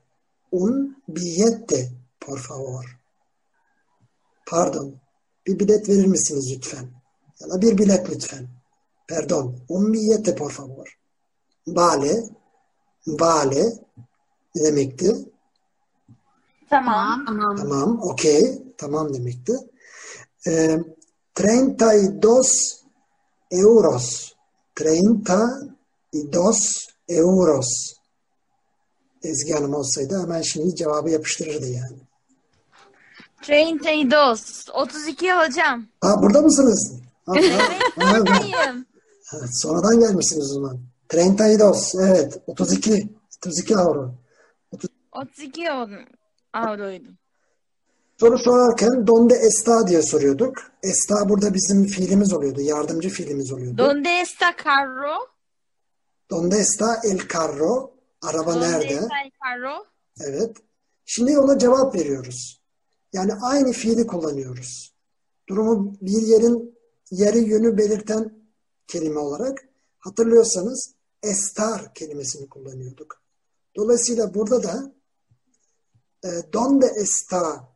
Un 0.51 1.03
billete, 1.05 1.91
por 2.17 2.39
favor. 2.39 2.85
Pardon. 4.49 5.01
Bir 5.45 5.59
bilet 5.59 5.89
verir 5.89 6.07
misiniz 6.07 6.51
lütfen? 6.51 6.93
Ya 7.39 7.49
da 7.49 7.61
bir 7.61 7.77
bilet 7.77 8.09
lütfen. 8.09 8.47
Perdón. 9.05 9.65
Un 9.67 9.91
billete, 9.91 10.33
por 10.33 10.51
favor. 10.51 10.87
Vale. 11.67 12.23
Vale. 13.05 13.63
Ne 14.55 14.63
demekti? 14.63 15.11
Tamam. 16.69 17.25
Tamam. 17.25 17.57
Tamam. 17.57 18.01
Okey. 18.01 18.73
Tamam 18.77 19.13
demekti. 19.13 19.53
Ee, 20.47 20.79
32 21.35 22.85
euros. 23.51 24.33
32 24.75 25.29
euros. 27.09 27.93
Ezgi 29.23 29.53
Hanım 29.53 29.73
olsaydı 29.73 30.21
hemen 30.21 30.41
şimdi 30.41 30.75
cevabı 30.75 31.09
yapıştırırdı 31.09 31.67
yani. 31.67 31.97
32. 33.41 34.09
32 34.73 35.33
hocam. 35.33 35.85
Ha 36.01 36.21
burada 36.21 36.41
mısınız? 36.41 36.93
Ha, 37.25 37.33
ha, 37.35 37.39
ha, 37.95 38.19
Buradayım. 38.19 38.85
ha, 39.25 39.37
sonradan 39.51 39.99
gelmişsiniz 39.99 40.51
o 40.51 40.53
zaman. 40.53 40.79
32. 41.09 41.97
Evet. 42.01 42.37
32. 42.47 43.09
32 43.37 43.73
euro. 43.73 44.13
32 45.11 45.71
oldum. 45.71 46.05
avroydu. 46.53 47.09
Soru 48.23 48.37
sorarken 48.37 49.07
donde 49.07 49.35
está 49.35 49.87
diye 49.87 50.01
soruyorduk. 50.01 50.57
Está 50.83 51.29
burada 51.29 51.53
bizim 51.53 51.85
fiilimiz 51.85 52.33
oluyordu. 52.33 52.61
Yardımcı 52.61 53.09
fiilimiz 53.09 53.51
oluyordu. 53.51 53.77
Donde 53.77 54.09
está 54.09 54.55
carro? 54.63 55.27
Donde 56.31 56.55
está 56.55 57.01
el 57.03 57.27
carro? 57.33 57.91
Araba 58.21 58.53
Donde 58.53 58.71
nerede? 58.71 58.93
está 58.93 59.21
el 59.25 59.31
carro? 59.43 59.85
Evet. 60.19 60.57
Şimdi 61.05 61.39
ona 61.39 61.57
cevap 61.57 61.95
veriyoruz. 61.95 62.61
Yani 63.13 63.33
aynı 63.41 63.71
fiili 63.71 64.07
kullanıyoruz. 64.07 64.93
Durumu 65.49 65.95
bir 66.01 66.21
yerin 66.21 66.79
yeri 67.11 67.39
yönü 67.39 67.77
belirten 67.77 68.33
kelime 68.87 69.19
olarak 69.19 69.67
hatırlıyorsanız 69.99 70.93
estar 71.23 71.93
kelimesini 71.93 72.49
kullanıyorduk. 72.49 73.21
Dolayısıyla 73.75 74.33
burada 74.33 74.63
da 74.63 74.93
e, 76.23 76.29
donde 76.53 76.85
está 76.85 77.72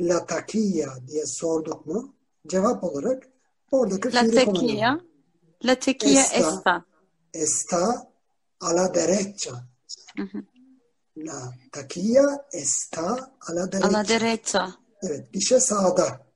la 0.00 0.26
taquilla 0.26 0.98
diye 1.06 1.26
sorduk 1.26 1.86
mu 1.86 2.14
cevap 2.46 2.84
olarak 2.84 3.28
oradaki 3.70 4.12
La 4.14 4.20
fiili 4.22 4.30
kullanıyoruz. 4.44 4.60
tequilla. 4.60 5.00
La 5.64 5.74
tequilla 5.74 6.20
Esta. 6.22 6.38
está. 6.38 6.84
está 7.34 8.06
a 8.60 8.76
la 8.76 8.94
derecha. 8.94 9.52
La 11.16 11.52
taquilla 11.72 12.46
está 12.52 13.30
a 13.48 13.54
la 13.54 13.62
A 13.62 13.72
derecha. 13.72 13.92
la 13.92 14.08
derecha. 14.08 14.74
Evet, 15.02 15.32
gişe 15.32 15.60
sağda. 15.60 16.26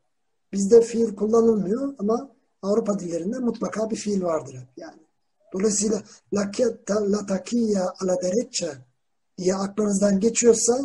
Bizde 0.52 0.80
fiil 0.82 1.14
kullanılmıyor 1.16 1.94
ama 1.98 2.30
Avrupa 2.62 2.98
dillerinde 2.98 3.38
mutlaka 3.38 3.90
bir 3.90 3.96
fiil 3.96 4.22
vardır 4.22 4.56
yani. 4.76 5.00
Dolayısıyla 5.52 6.02
la, 6.32 6.50
la 6.90 7.26
taquilla 7.26 7.94
a 8.00 8.06
la 8.06 8.22
derecha 8.22 8.72
diye 9.38 9.54
aklınızdan 9.54 10.20
geçiyorsa 10.20 10.80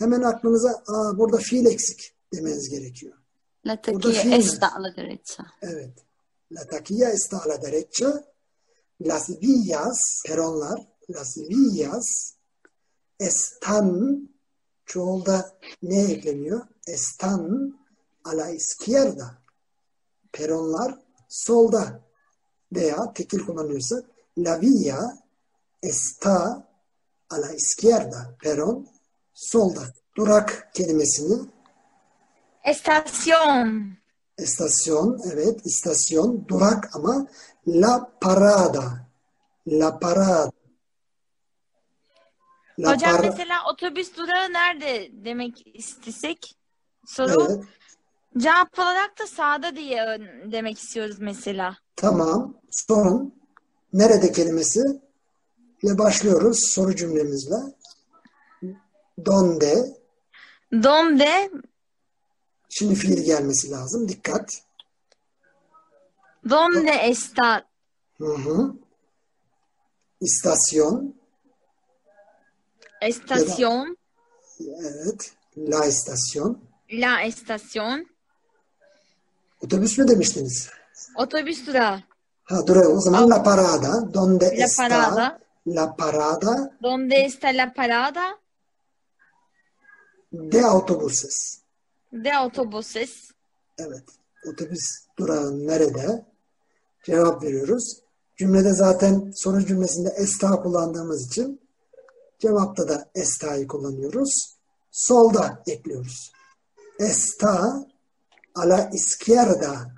hemen 0.00 0.22
aklınıza 0.22 0.70
Aa, 0.88 1.18
burada 1.18 1.36
fiil 1.36 1.66
eksik 1.66 2.14
demeniz 2.34 2.68
gerekiyor. 2.70 3.16
La 3.66 3.76
Burada 3.76 3.82
tequilla 4.10 4.22
fiil 4.22 4.30
mi? 4.36 4.44
está 4.44 4.68
a 4.76 4.82
la 4.82 4.96
derecha. 4.96 5.46
Evet. 5.62 5.94
La 6.52 6.64
taquilla 6.66 7.10
está 7.10 7.38
a 7.44 7.48
la 7.48 7.62
derecha. 7.62 8.24
Las 9.00 9.28
villas, 9.42 9.98
peronlar, 10.26 10.78
las 11.08 11.36
villas 11.50 12.34
están, 13.20 14.28
çoğulda 14.86 15.58
ne 15.82 16.02
ekleniyor? 16.12 16.60
Están 16.86 17.74
a 18.24 18.36
la 18.36 18.50
izquierda. 18.50 19.38
Peronlar 20.32 20.98
solda 21.28 22.00
veya 22.72 23.12
tekil 23.14 23.38
kullanıyorsa 23.46 24.02
la 24.38 24.60
villa 24.60 25.18
está 25.82 26.66
a 27.30 27.36
la 27.40 27.52
izquierda. 27.54 28.36
Peron 28.42 28.86
solda. 29.40 29.80
Durak 30.16 30.70
kelimesini 30.74 31.48
Estación. 32.64 33.96
Estasyon, 34.38 35.20
evet 35.32 35.60
istasyon, 35.66 36.44
durak 36.48 36.96
ama 36.96 37.26
la 37.66 38.10
parada. 38.20 39.06
La 39.66 39.98
parada. 39.98 40.50
La 42.78 42.92
Hocam 42.94 43.16
para- 43.16 43.28
mesela 43.30 43.54
otobüs 43.72 44.16
durağı 44.16 44.52
nerede 44.52 45.08
demek 45.24 45.76
istesek? 45.76 46.56
Soru. 47.06 47.46
Evet, 47.50 47.64
Cevap 48.38 48.78
olarak 48.78 49.18
da 49.18 49.26
sağda 49.26 49.76
diye 49.76 50.18
demek 50.52 50.78
istiyoruz 50.78 51.16
mesela. 51.18 51.76
tamam. 51.96 52.54
Son, 52.70 53.34
nerede 53.92 54.32
kelimesi? 54.32 54.80
Ile 55.82 55.98
başlıyoruz 55.98 56.58
soru 56.74 56.96
cümlemizle. 56.96 57.56
Donde, 59.26 59.96
Donde, 60.72 61.50
şimdi 62.68 62.94
fiil 62.94 63.24
gelmesi 63.24 63.70
lazım. 63.70 64.08
Dikkat. 64.08 64.62
donde 66.50 66.90
está 66.90 67.64
Hı 68.18 68.34
hı. 68.34 68.74
İstasyon, 70.20 71.14
estación, 73.00 73.96
evet. 74.60 75.32
La 75.56 75.86
istasyon. 75.86 76.58
la 76.92 77.22
estación, 77.22 78.06
Otobüs 79.64 79.98
mü 79.98 80.08
demiştiniz? 80.08 80.70
otobüs 81.16 81.66
durağı, 81.66 82.02
Ha 82.44 82.66
dur 82.66 82.76
o 82.76 83.00
zaman 83.00 83.30
la 83.30 83.42
parada. 83.42 84.14
Donde 84.14 84.44
La 84.58 84.64
está 84.64 84.88
parada. 84.88 85.38
la 85.66 85.96
parada 85.96 86.70
donde 86.82 87.24
está 87.24 87.56
la 87.56 87.72
parada 87.74 88.38
de 90.32 90.64
autobuses. 90.64 91.60
de 92.12 92.36
autobuses. 92.36 93.30
Evet. 93.78 94.04
Otobüs 94.52 94.80
durağı 95.18 95.66
nerede? 95.66 96.24
Cevap 97.04 97.42
veriyoruz. 97.42 98.00
Cümlede 98.36 98.72
zaten 98.72 99.32
soru 99.34 99.66
cümlesinde 99.66 100.08
está 100.08 100.62
kullandığımız 100.62 101.26
için 101.26 101.60
cevapta 102.38 102.88
da 102.88 103.10
esta'yı 103.14 103.66
kullanıyoruz. 103.66 104.56
Solda 104.90 105.62
ekliyoruz. 105.66 106.32
Está 106.98 107.86
a 108.54 108.68
la 108.68 108.90
izquierda. 108.92 109.90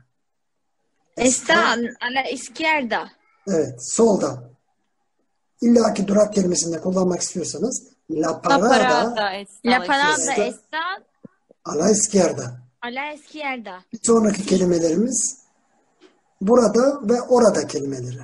Está 1.16 1.76
a 2.00 2.14
la 2.14 2.30
izquierda. 2.30 3.10
Evet, 3.48 3.74
solda. 3.78 4.50
İlla 5.60 5.94
ki 5.94 6.08
durak 6.08 6.34
kelimesini 6.34 6.74
de 6.74 6.80
kullanmak 6.80 7.20
istiyorsanız 7.20 7.91
La 8.10 8.28
La 8.28 8.40
parada 8.42 9.14
La 9.64 9.76
a 9.76 9.86
parada 9.86 10.16
Está- 10.16 10.46
está 10.46 11.02
a 11.64 11.74
la 11.78 11.90
izquierda. 11.90 12.60
a 12.80 12.88
la 12.94 13.12
izquierda. 13.12 13.84
Bir 13.92 14.00
sonraki 14.02 14.46
kelimelerimiz 14.46 15.38
burada 16.40 17.00
ve 17.08 17.20
orada 17.22 17.66
kelimeleri. 17.66 18.22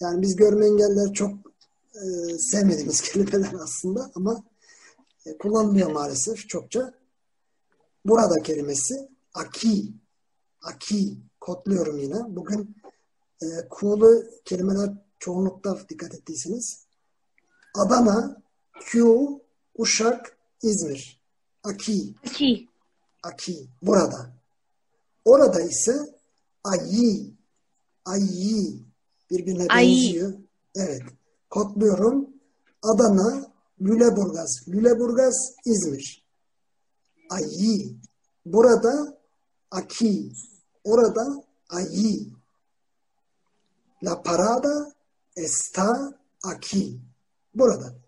Yani 0.00 0.22
biz 0.22 0.36
görme 0.36 0.66
engelliler 0.66 1.12
çok 1.12 1.30
e, 1.94 2.02
sevmediğimiz 2.38 3.00
kelimeler 3.12 3.52
aslında 3.62 4.10
ama 4.14 4.42
e, 5.26 5.38
kullanılıyor 5.38 5.90
maalesef 5.90 6.48
çokça. 6.48 6.92
Burada 8.04 8.42
kelimesi 8.42 9.08
aki. 9.34 9.92
Aki. 10.62 11.16
Kodluyorum 11.40 11.98
yine. 11.98 12.16
Bugün 12.28 12.76
e, 13.42 13.46
Q'lu 13.70 14.24
kelimeler 14.44 14.90
çoğunlukta 15.18 15.78
dikkat 15.88 16.14
ettiyseniz. 16.14 16.84
Adana, 17.74 18.36
Q, 18.80 19.04
Uşak, 19.74 20.38
İzmir. 20.62 21.20
Aki. 21.64 22.14
Aquí. 22.26 22.68
Aki. 23.22 23.68
Burada. 23.82 24.32
Orada 25.24 25.60
ise 25.60 26.20
ayi. 26.64 27.34
Ayi. 28.04 28.84
Birbirine 29.30 29.66
Ayi. 29.68 30.06
benziyor. 30.06 30.32
Evet. 30.74 31.02
Kodluyorum. 31.50 32.28
Adana, 32.82 33.52
Lüleburgaz. 33.80 34.68
Lüleburgaz, 34.68 35.54
İzmir. 35.64 36.24
Ayi. 37.30 37.96
Burada 38.46 39.18
aki. 39.70 40.32
Orada 40.84 41.44
ayi. 41.68 42.32
La 44.02 44.22
parada 44.22 44.92
está 45.36 46.14
aquí. 46.42 47.00
Burada. 47.54 47.99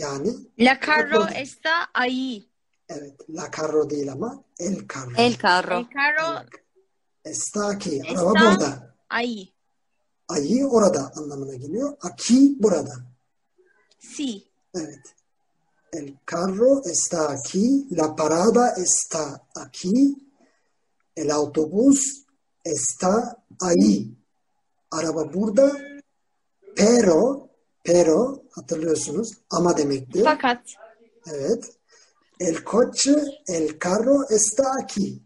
Yani 0.00 0.30
La 0.58 0.80
carro 0.80 1.26
está 1.28 1.88
ahí. 1.94 2.48
evet 2.88 3.14
la 3.28 3.50
carro 3.50 3.90
değil 3.90 4.08
ama 4.12 4.42
el 4.58 4.86
carro. 4.86 5.14
El 5.16 5.36
carro. 5.38 5.78
El 5.78 5.86
carro 5.88 6.46
Está 7.24 7.68
aquí. 7.70 8.00
Está- 8.00 8.10
Araba 8.20 8.32
burada. 8.32 8.94
ahí. 9.10 9.52
Ayı 10.28 10.66
orada 10.68 11.12
anlamına 11.16 11.54
geliyor. 11.54 11.96
Aquí 12.00 12.56
burada. 12.62 12.94
Sí. 13.98 14.44
Evet. 14.74 15.14
El 15.92 16.16
carro 16.24 16.82
está 16.84 17.30
aquí. 17.32 17.86
La 17.90 18.14
parada 18.16 18.74
está 18.76 19.42
aquí. 19.54 20.16
El 21.16 21.30
autobús 21.30 22.24
está 22.64 23.36
ahí. 23.60 24.16
Araba 24.90 25.24
burada. 25.34 25.72
Pero, 26.76 27.49
pero 27.84 28.42
hatırlıyorsunuz 28.50 29.32
ama 29.50 29.76
demekti. 29.76 30.22
Fakat 30.24 30.60
Evet. 31.26 31.76
El 32.40 32.64
coche, 32.64 33.14
el 33.46 33.78
carro 33.78 34.24
está 34.30 34.64
aquí. 34.82 35.22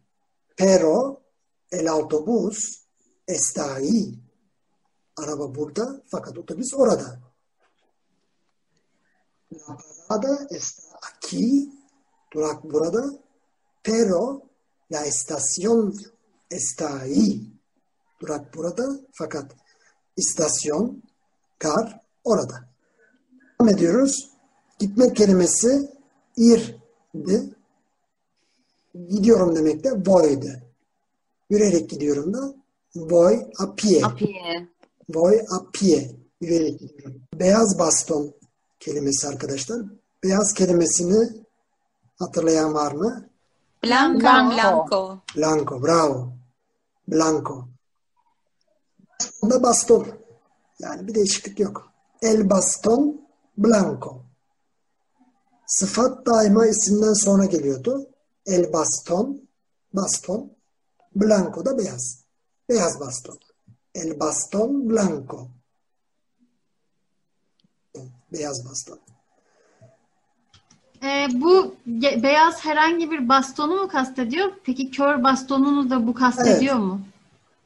Pero 0.56 1.22
el 1.70 1.86
autobús 1.86 2.86
está 3.26 3.74
ahí. 3.76 4.20
Araba 5.16 5.46
burada 5.46 6.02
fakat 6.10 6.38
otobüs 6.38 6.74
orada. 6.74 7.20
La 9.50 9.76
parada 10.08 10.46
está 10.50 10.98
aquí. 11.02 11.70
Durak 12.32 12.64
burada. 12.64 13.14
Pero 13.82 14.50
la 14.88 15.04
estación 15.06 15.94
está 16.50 17.00
ahí. 17.00 17.52
Durak 18.20 18.52
burada 18.52 18.86
fakat 19.18 19.54
istasyon, 20.16 21.02
gar 21.58 22.03
orada. 22.24 22.68
Devam 23.60 23.74
ediyoruz. 23.74 24.30
Gitmek 24.78 25.16
kelimesi 25.16 25.90
irdi. 26.36 27.54
Gidiyorum 29.08 29.56
demek 29.56 29.84
de 29.84 29.90
voy'di. 30.06 30.62
Yürüyerek 31.50 31.90
gidiyorum 31.90 32.34
da 32.34 32.54
voy 32.96 33.40
a 33.58 33.74
pie. 33.74 34.04
A 34.04 34.14
pie. 34.14 34.68
Voy 35.08 35.40
a 35.50 35.70
pie. 35.72 36.10
Yürüyerek 36.40 36.80
gidiyorum. 36.80 37.22
Beyaz 37.34 37.78
baston 37.78 38.34
kelimesi 38.80 39.28
arkadaşlar. 39.28 39.82
Beyaz 40.24 40.54
kelimesini 40.54 41.44
hatırlayan 42.18 42.74
var 42.74 42.92
mı? 42.92 43.28
Blanco. 43.84 44.20
Blanco. 44.20 45.18
Blanco. 45.36 45.82
Bravo. 45.82 46.32
Blanco. 47.08 47.68
Baston 49.44 49.50
da 49.50 49.62
baston. 49.62 50.06
Yani 50.78 51.08
bir 51.08 51.14
değişiklik 51.14 51.60
yok. 51.60 51.93
El 52.24 52.50
baston, 52.50 53.20
blanco. 53.56 54.22
Sıfat 55.66 56.26
daima 56.26 56.66
isimden 56.66 57.12
sonra 57.24 57.44
geliyordu. 57.44 58.06
El 58.46 58.72
baston, 58.72 59.40
baston. 59.92 60.50
Blanco 61.14 61.64
da 61.64 61.78
beyaz. 61.78 62.24
Beyaz 62.68 63.00
baston. 63.00 63.38
El 63.94 64.20
baston 64.20 64.90
blanco. 64.90 65.48
Beyaz 68.32 68.64
baston. 68.70 68.98
Ee, 71.02 71.26
bu 71.32 71.74
beyaz 72.22 72.64
herhangi 72.64 73.10
bir 73.10 73.28
bastonu 73.28 73.82
mu 73.82 73.88
kastediyor? 73.88 74.52
Peki 74.64 74.90
kör 74.90 75.22
bastonunu 75.24 75.90
da 75.90 76.06
bu 76.06 76.14
kastediyor 76.14 76.76
mu? 76.76 77.00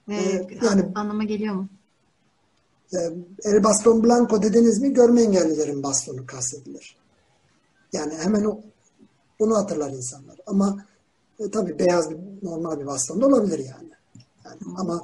Ee, 0.08 0.14
Ee, 0.14 0.48
yani- 0.62 0.92
anlama 0.94 1.24
geliyor 1.24 1.54
mu? 1.54 1.68
E, 2.92 2.98
El 3.44 3.64
baston 3.64 4.04
blanco 4.04 4.42
dediniz 4.42 4.80
mi 4.80 4.92
görme 4.92 5.22
engellilerin 5.22 5.82
bastonu 5.82 6.26
kastedilir. 6.26 6.96
Yani 7.92 8.14
hemen 8.14 8.44
o, 8.44 8.60
onu 9.38 9.56
hatırlar 9.56 9.90
insanlar. 9.90 10.40
Ama 10.46 10.84
e, 11.38 11.50
tabii 11.50 11.78
beyaz 11.78 12.10
bir 12.10 12.18
normal 12.42 12.80
bir 12.80 12.86
baston 12.86 13.20
da 13.20 13.26
olabilir 13.26 13.58
yani. 13.58 13.90
yani 14.44 14.58
ama 14.76 15.02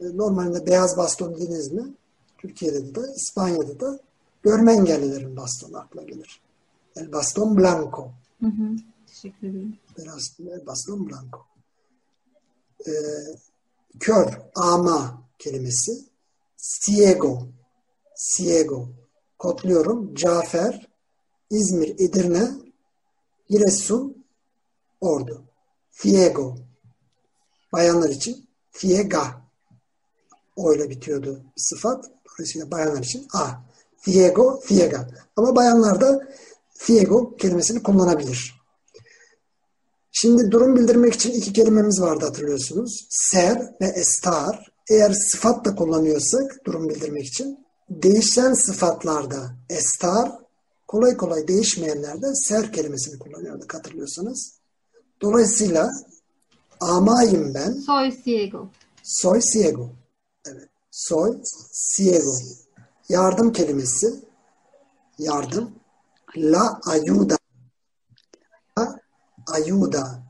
e, 0.00 0.16
normalde 0.16 0.66
beyaz 0.66 0.96
baston 0.96 1.34
dediniz 1.36 1.72
mi 1.72 1.94
Türkiye'de 2.38 2.94
de 2.94 3.00
İspanya'da 3.16 3.80
da 3.80 3.98
görme 4.42 4.72
engellilerin 4.72 5.36
bastonu 5.36 5.78
akla 5.78 6.02
gelir. 6.02 6.40
El 6.96 7.12
baston 7.12 7.56
blanco. 7.56 8.10
Hı 8.40 8.46
hı. 8.46 8.76
Teşekkür 9.06 9.48
ederim. 9.48 9.76
Biraz 9.98 10.36
el 10.40 10.66
baston 10.66 11.08
blanco. 11.08 11.38
E, 12.86 12.92
kör, 14.00 14.38
ama 14.54 15.22
kelimesi. 15.38 15.92
Ciego. 16.58 17.48
Ciego. 18.16 18.88
Kodluyorum. 19.38 20.14
Cafer, 20.14 20.88
İzmir, 21.50 21.88
Edirne, 21.98 22.50
Giresun, 23.48 24.24
Ordu. 25.00 25.44
Fiego. 25.90 26.56
Bayanlar 27.72 28.08
için 28.10 28.48
fiega. 28.70 29.42
O 30.56 30.74
ile 30.74 30.90
bitiyordu 30.90 31.44
sıfat. 31.56 32.04
Dolayısıyla 32.04 32.70
bayanlar 32.70 33.02
için 33.02 33.26
a. 33.34 33.50
Fiego, 33.96 34.60
fiega. 34.60 35.08
Ama 35.36 35.56
bayanlar 35.56 36.00
da 36.00 36.28
fiego 36.70 37.36
kelimesini 37.36 37.82
kullanabilir. 37.82 38.58
Şimdi 40.12 40.50
durum 40.50 40.76
bildirmek 40.76 41.14
için 41.14 41.32
iki 41.32 41.52
kelimemiz 41.52 42.00
vardı 42.00 42.24
hatırlıyorsunuz. 42.24 43.06
Ser 43.10 43.74
ve 43.80 43.86
estar. 43.86 44.72
Eğer 44.90 45.12
sıfat 45.12 45.64
da 45.64 45.74
kullanıyorsak 45.74 46.60
durum 46.66 46.88
bildirmek 46.88 47.26
için 47.26 47.66
değişen 47.90 48.52
sıfatlarda 48.52 49.50
estar, 49.70 50.32
kolay 50.86 51.16
kolay 51.16 51.48
değişmeyenlerde 51.48 52.34
ser 52.34 52.72
kelimesini 52.72 53.18
kullanıyorduk 53.18 53.74
hatırlıyorsanız. 53.74 54.52
Dolayısıyla 55.22 55.90
amayım 56.80 57.54
ben, 57.54 57.72
Soy 57.72 58.22
ciego. 58.24 58.70
soy 59.02 59.40
ciego. 59.40 59.90
Evet, 60.46 60.68
soy 60.90 61.36
ciego. 61.96 62.32
Yardım 63.08 63.52
kelimesi, 63.52 64.06
yardım. 65.18 65.70
La 66.36 66.80
ayuda. 66.86 67.36
La 68.78 68.98
ayuda. 69.46 70.22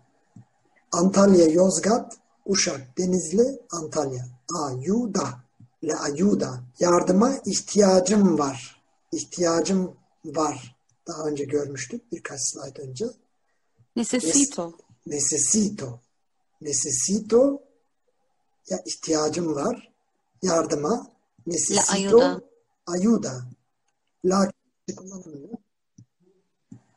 Antalya, 0.93 1.47
Yozgat, 1.49 2.17
Uşak, 2.49 2.99
Denizli, 2.99 3.61
Antalya. 3.71 4.25
Ayuda. 4.55 5.45
La 5.83 6.01
ayuda. 6.01 6.61
Yardıma 6.79 7.37
ihtiyacım 7.47 8.39
var. 8.39 8.83
İhtiyacım 9.13 9.97
var. 10.25 10.77
Daha 11.07 11.23
önce 11.23 11.45
görmüştük 11.45 12.13
birkaç 12.13 12.41
slide 12.41 12.83
önce. 12.83 13.07
Necesito. 13.97 14.73
Necesito. 15.07 16.01
Necesito 16.61 17.63
ya 18.71 18.79
ihtiyacım 18.87 19.55
var. 19.55 19.93
Yardıma. 20.43 21.07
Necesito. 21.47 21.93
ayuda. 21.93 22.41
Ayuda. 22.87 23.45
La. 24.25 24.51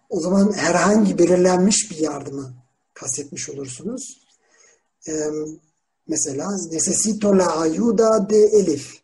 O 0.09 0.19
zaman 0.19 0.53
herhangi 0.53 1.17
belirlenmiş 1.17 1.91
bir 1.91 1.97
yardımı 1.97 2.53
kastetmiş 2.93 3.49
olursunuz. 3.49 4.20
Mesela 6.07 6.47
necesito 6.71 7.37
la 7.37 7.55
ayuda 7.59 8.29
de 8.29 8.37
Elif. 8.37 9.01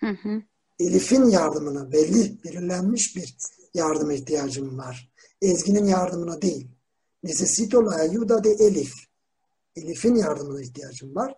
Hı 0.00 0.06
hı. 0.06 0.42
Elif'in 0.78 1.24
yardımına 1.24 1.92
belli 1.92 2.44
belirlenmiş 2.44 3.16
bir 3.16 3.36
yardıma 3.74 4.12
ihtiyacım 4.12 4.78
var. 4.78 5.12
Ezgi'nin 5.42 5.84
yardımına 5.84 6.42
değil. 6.42 6.68
Necesito 7.22 7.86
la 7.86 7.94
ayuda 7.94 8.44
de 8.44 8.50
Elif. 8.50 8.92
Elif'in 9.76 10.14
yardımına 10.14 10.62
ihtiyacım 10.62 11.14
var. 11.14 11.34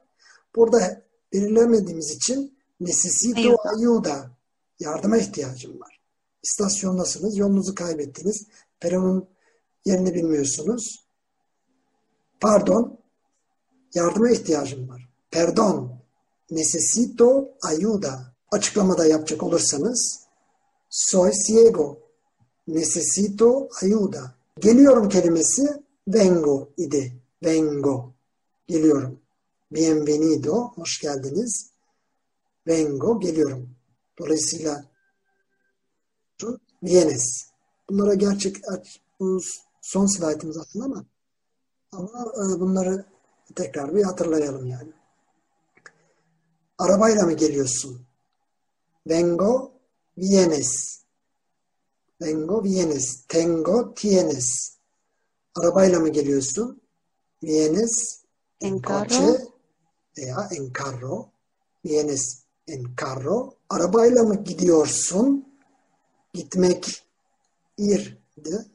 Burada 0.57 1.03
belirlemediğimiz 1.32 2.11
için 2.11 2.59
necesito 2.80 3.40
Ayuda. 3.40 3.62
ayuda. 3.76 4.30
Yardıma 4.80 5.18
ihtiyacım 5.18 5.80
var. 5.80 6.00
İstasyondasınız, 6.42 7.36
yolunuzu 7.36 7.74
kaybettiniz. 7.74 8.46
Peronun 8.80 9.28
yerini 9.84 10.14
bilmiyorsunuz. 10.14 11.07
Pardon, 12.40 13.01
yardıma 13.95 14.30
ihtiyacım 14.30 14.88
var. 14.88 15.09
Perdon, 15.30 15.93
necesito 16.51 17.49
ayuda. 17.62 18.32
Açıklamada 18.51 19.07
yapacak 19.07 19.43
olursanız, 19.43 20.20
soy 20.90 21.32
ciego, 21.47 21.99
necesito 22.68 23.68
ayuda. 23.82 24.34
Geliyorum 24.61 25.09
kelimesi 25.09 25.82
vengo 26.09 26.68
idi. 26.76 27.22
Vengo. 27.45 28.12
Geliyorum. 28.66 29.18
Bienvenido. 29.72 30.72
Hoş 30.74 31.01
geldiniz. 31.01 31.70
Vengo. 32.66 33.20
Geliyorum. 33.20 33.70
Dolayısıyla 34.18 34.84
vienes. 36.82 37.47
Bunlara 37.90 38.14
gerçek 38.14 38.57
son 39.82 40.07
slaytımız 40.07 40.59
aslında 40.59 40.84
ama 40.84 41.05
ama 41.93 42.32
e, 42.32 42.61
bunları 42.61 43.05
tekrar 43.55 43.94
bir 43.94 44.03
hatırlayalım 44.03 44.66
yani. 44.66 44.92
Arabayla 46.78 47.22
mı 47.22 47.32
geliyorsun? 47.32 48.00
Vengo 49.09 49.72
vienes. 50.18 51.03
Vengo 52.22 52.64
vienes. 52.64 53.24
Tengo 53.28 53.94
tienes. 53.94 54.76
Arabayla 55.55 56.00
mı 56.00 56.09
geliyorsun? 56.09 56.80
Vienes 57.42 58.22
en 58.61 58.80
coche 58.80 59.53
veya 60.18 60.48
en 60.50 60.72
carro. 60.72 61.28
Vienes 61.84 62.42
en 62.68 62.84
carro. 63.00 63.55
Arabayla 63.68 64.22
mı 64.22 64.44
gidiyorsun? 64.44 65.46
Gitmek 66.34 67.05
irdi. 67.78 68.66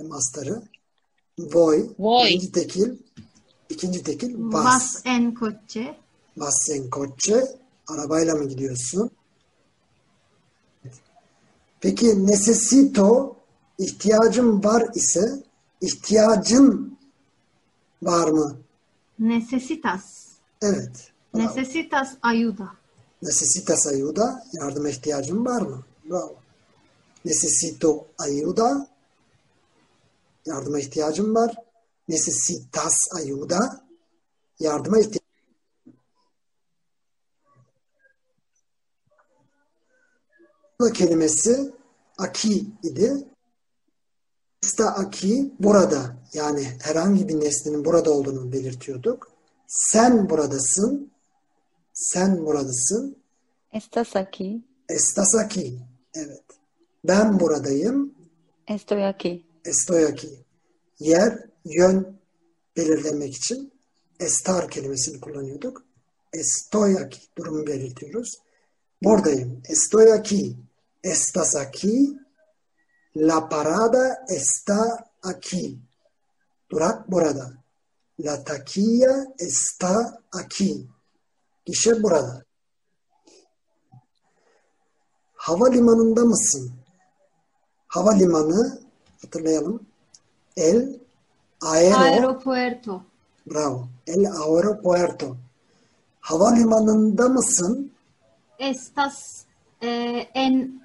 Mastarı. 0.00 0.62
Voy. 1.38 1.90
Voy. 1.98 2.26
Birinci 2.26 2.52
tekil. 2.52 2.98
İkinci 3.68 4.02
tekil 4.02 4.34
Vas 4.38 4.64
vas. 4.64 5.02
en 5.04 5.34
coche. 5.34 5.96
Vas 6.36 6.70
en 6.70 6.90
coche. 6.90 7.58
Arabayla 7.86 8.34
mı 8.34 8.44
gidiyorsun? 8.48 9.10
Peki 11.80 12.26
necesito 12.26 13.36
ihtiyacım 13.78 14.64
var 14.64 14.88
ise 14.94 15.42
ihtiyacın 15.80 16.98
var 18.02 18.28
mı? 18.28 18.56
Necesitas. 19.18 20.02
Evet. 20.62 21.10
Bravo. 21.34 21.44
Necesitas 21.44 22.14
ayuda. 22.22 22.68
Necesitas 23.22 23.86
ayuda. 23.86 24.44
Yardıma 24.52 24.88
ihtiyacın 24.88 25.44
var 25.46 25.62
mı? 25.62 25.84
Bravo. 26.10 26.34
Necesito 27.24 28.06
ayuda. 28.18 28.88
Yardıma 30.46 30.78
ihtiyacım 30.78 31.34
var. 31.34 31.54
Necesitas 32.08 32.94
ayuda. 33.16 33.88
Yardıma 34.60 34.98
ihtiyacım 34.98 35.28
Bu 40.80 40.92
kelimesi 40.92 41.72
aki 42.18 42.66
idi. 42.82 43.24
Esta 44.62 44.86
aki 44.86 45.52
burada 45.60 46.16
yani 46.32 46.68
herhangi 46.82 47.28
bir 47.28 47.40
nesnenin 47.40 47.84
burada 47.84 48.10
olduğunu 48.10 48.52
belirtiyorduk. 48.52 49.30
Sen 49.66 50.30
buradasın. 50.30 51.10
Sen 51.92 52.46
buradasın. 52.46 53.16
Estás 53.72 54.16
aquí. 54.16 54.62
Estás 54.88 55.34
aquí. 55.34 55.78
Evet. 56.14 56.44
Ben 57.04 57.40
buradayım. 57.40 58.14
Estoy 58.68 59.04
aquí. 59.04 59.46
Estoy 59.64 60.04
aquí. 60.04 60.44
Yer, 60.98 61.48
yön 61.68 62.18
belirlemek 62.76 63.34
için 63.34 63.72
estar 64.20 64.70
kelimesini 64.70 65.20
kullanıyorduk. 65.20 65.84
Estoy 66.32 66.96
aquí. 66.96 67.20
Durumu 67.38 67.66
belirtiyoruz. 67.66 68.38
Buradayım. 69.02 69.62
Estoy 69.68 70.12
aquí. 70.12 70.56
Estás 71.02 71.56
aquí. 71.56 72.18
La 73.16 73.48
parada 73.48 74.24
está 74.28 75.06
aquí. 75.22 75.78
Durak 76.70 77.10
burada. 77.10 77.52
La 78.18 78.44
taquilla 78.44 79.26
está 79.38 80.18
aquí. 80.32 80.86
Gişe 81.64 82.02
burada. 82.02 82.44
Havalimanında 85.34 86.24
mısın? 86.24 86.72
Havalimanı 87.88 88.82
hatırlayalım. 89.22 89.86
El 90.56 91.00
aero, 91.60 91.96
Aeropuerto. 91.98 93.02
bravo. 93.46 93.88
El 94.06 94.24
aeropuerto. 94.26 95.36
Havalimanında 96.20 97.28
mısın? 97.28 97.92
Estás 98.58 99.44
eh, 99.80 100.28
en 100.34 100.82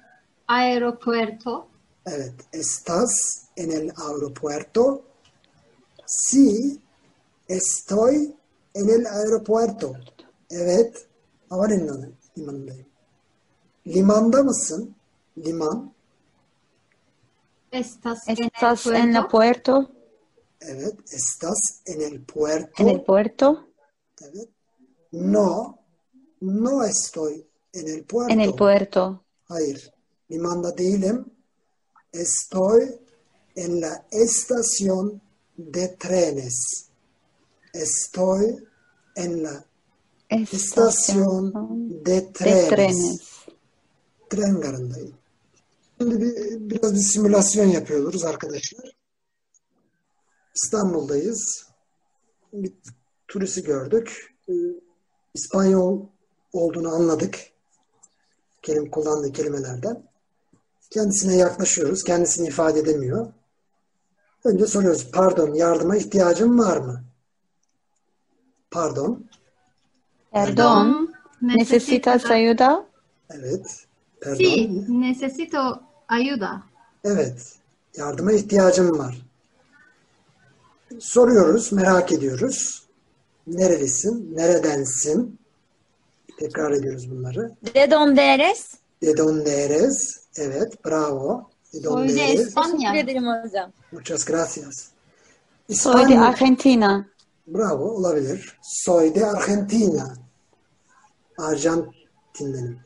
aeropuerto. 0.48 1.66
Evet. 2.06 2.34
Estás 2.52 3.10
en 3.56 3.70
el 3.70 3.90
aeropuerto. 3.96 5.02
Sí, 6.06 6.80
estoy 7.48 8.34
en 8.74 8.88
el 8.88 9.06
aeropuerto. 9.06 9.94
Evet. 10.50 11.06
Havalimanı 11.50 12.10
limanındayım. 12.38 12.86
Limanda 13.86 14.42
mısın? 14.42 14.94
Liman. 15.38 15.92
Estás, 17.72 18.18
Estás 18.28 18.86
en 18.86 18.94
en 18.94 19.08
el 19.08 19.14
la 19.14 19.28
puerto. 19.28 19.90
Evet. 20.68 20.94
Estás 21.12 21.82
en 21.86 22.00
el 22.00 22.20
puerto. 22.24 22.82
En 22.82 22.88
el 22.88 23.02
puerto. 23.02 23.66
Evet. 24.20 24.48
No, 25.12 25.78
no 26.40 26.82
estoy 26.84 27.46
en 27.72 27.86
el 27.88 28.04
puerto. 28.04 28.32
En 28.32 28.40
el 28.40 28.52
puerto. 28.54 29.24
Hayır. 29.48 29.90
Limanda 30.30 30.78
değilim. 30.78 31.24
Estoy 32.12 32.98
en 33.56 33.80
la 33.80 34.04
estación 34.10 35.20
de 35.56 35.88
trenes. 35.88 36.88
Estoy 37.72 38.56
en 39.16 39.42
la 39.42 39.64
estación 40.28 40.60
Estación 40.60 41.52
de 42.02 42.20
de 42.20 42.22
trenes. 42.32 42.68
trenes. 42.68 43.20
Tren 44.30 44.60
garındayım. 44.60 45.14
Şimdi 46.00 46.20
bir, 46.20 46.34
biraz 46.70 46.94
bir 46.94 46.98
simülasyon 47.00 47.66
yapıyoruz 47.66 48.24
arkadaşlar. 48.24 48.96
İstanbul'dayız. 50.54 51.66
Bir 52.52 52.72
turisti 53.28 53.62
gördük. 53.62 54.34
Ee, 54.48 54.52
İspanyol 55.34 56.06
olduğunu 56.52 56.94
anladık. 56.94 57.38
Kelim 58.62 58.90
kullandığı 58.90 59.32
kelimelerden. 59.32 60.02
Kendisine 60.90 61.36
yaklaşıyoruz. 61.36 62.04
Kendisini 62.04 62.48
ifade 62.48 62.78
edemiyor. 62.78 63.32
Önce 64.44 64.66
soruyoruz. 64.66 65.10
Pardon, 65.10 65.54
yardıma 65.54 65.96
ihtiyacın 65.96 66.58
var 66.58 66.76
mı? 66.76 67.04
Pardon. 68.70 69.24
Perdón. 70.32 71.14
¿Necesitas 71.42 72.24
ayuda? 72.24 72.86
Evet. 73.30 73.86
Pardon. 74.20 74.36
Sí, 74.36 74.84
necesito 74.88 75.80
ayuda. 76.08 76.62
Evet. 77.04 77.58
Yardıma 77.96 78.32
ihtiyacım 78.32 78.98
var. 78.98 79.22
Soruyoruz, 81.00 81.72
merak 81.72 82.12
ediyoruz. 82.12 82.82
Nerelisin? 83.46 84.32
Neredensin? 84.36 85.38
Tekrar 86.38 86.70
ediyoruz 86.70 87.10
bunları. 87.10 87.50
¿De 87.74 87.90
dónde 87.90 88.22
eres? 88.22 88.70
De 89.02 89.16
donde 89.16 89.64
eres? 89.64 90.20
Evet, 90.36 90.84
bravo. 90.84 91.50
De 91.74 91.84
donde 91.84 92.08
Soy 92.08 92.18
de 92.18 92.32
eres? 92.32 92.40
España. 92.48 92.92
Teşekkür 92.92 92.98
ederim 92.98 93.24
hocam. 93.26 93.72
Muchas 93.92 94.24
gracias. 94.24 94.88
Soy 95.70 95.94
de 95.94 96.02
İspanya. 96.02 96.24
Argentina. 96.24 97.06
Bravo, 97.46 97.84
olabilir. 97.84 98.58
Soy 98.62 99.14
de 99.14 99.26
Argentina. 99.26 100.14
Arjantin'denim. 101.38 102.78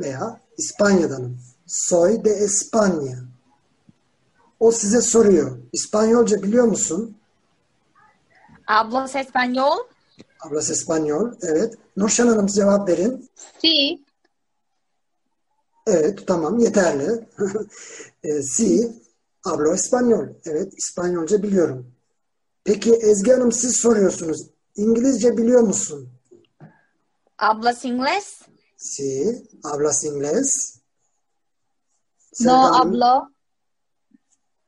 Veya 0.00 0.40
İspanya'danım. 0.58 1.38
Soy 1.66 2.24
de 2.24 2.30
España. 2.30 3.18
O 4.60 4.72
size 4.72 5.00
soruyor. 5.02 5.58
İspanyolca 5.72 6.42
biliyor 6.42 6.64
musun? 6.64 7.16
¿Hablas 8.68 9.16
español? 9.16 9.78
Hablas 10.40 10.70
español. 10.70 11.36
Evet. 11.42 11.74
Nurşen 11.96 12.26
Hanım 12.26 12.46
cevap 12.46 12.88
verin. 12.88 13.30
Sí, 13.62 14.04
Evet, 15.86 16.26
tamam, 16.26 16.58
yeterli. 16.58 17.28
e, 18.22 18.42
si, 18.42 19.02
hablo 19.44 19.74
español. 19.74 20.28
Evet, 20.44 20.72
İspanyolca 20.76 21.42
biliyorum. 21.42 21.86
Peki 22.64 22.92
Ezgi 22.94 23.32
Hanım 23.32 23.52
siz 23.52 23.76
soruyorsunuz. 23.76 24.50
İngilizce 24.76 25.36
biliyor 25.36 25.60
musun? 25.60 26.08
¿Hablas 27.38 27.84
inglés? 27.84 28.42
Si, 28.76 29.42
hablas 29.62 30.04
inglés. 30.04 30.80
No 32.40 32.52
Sevda 32.52 32.62
Hanım, 32.62 32.74
hablo. 32.74 33.28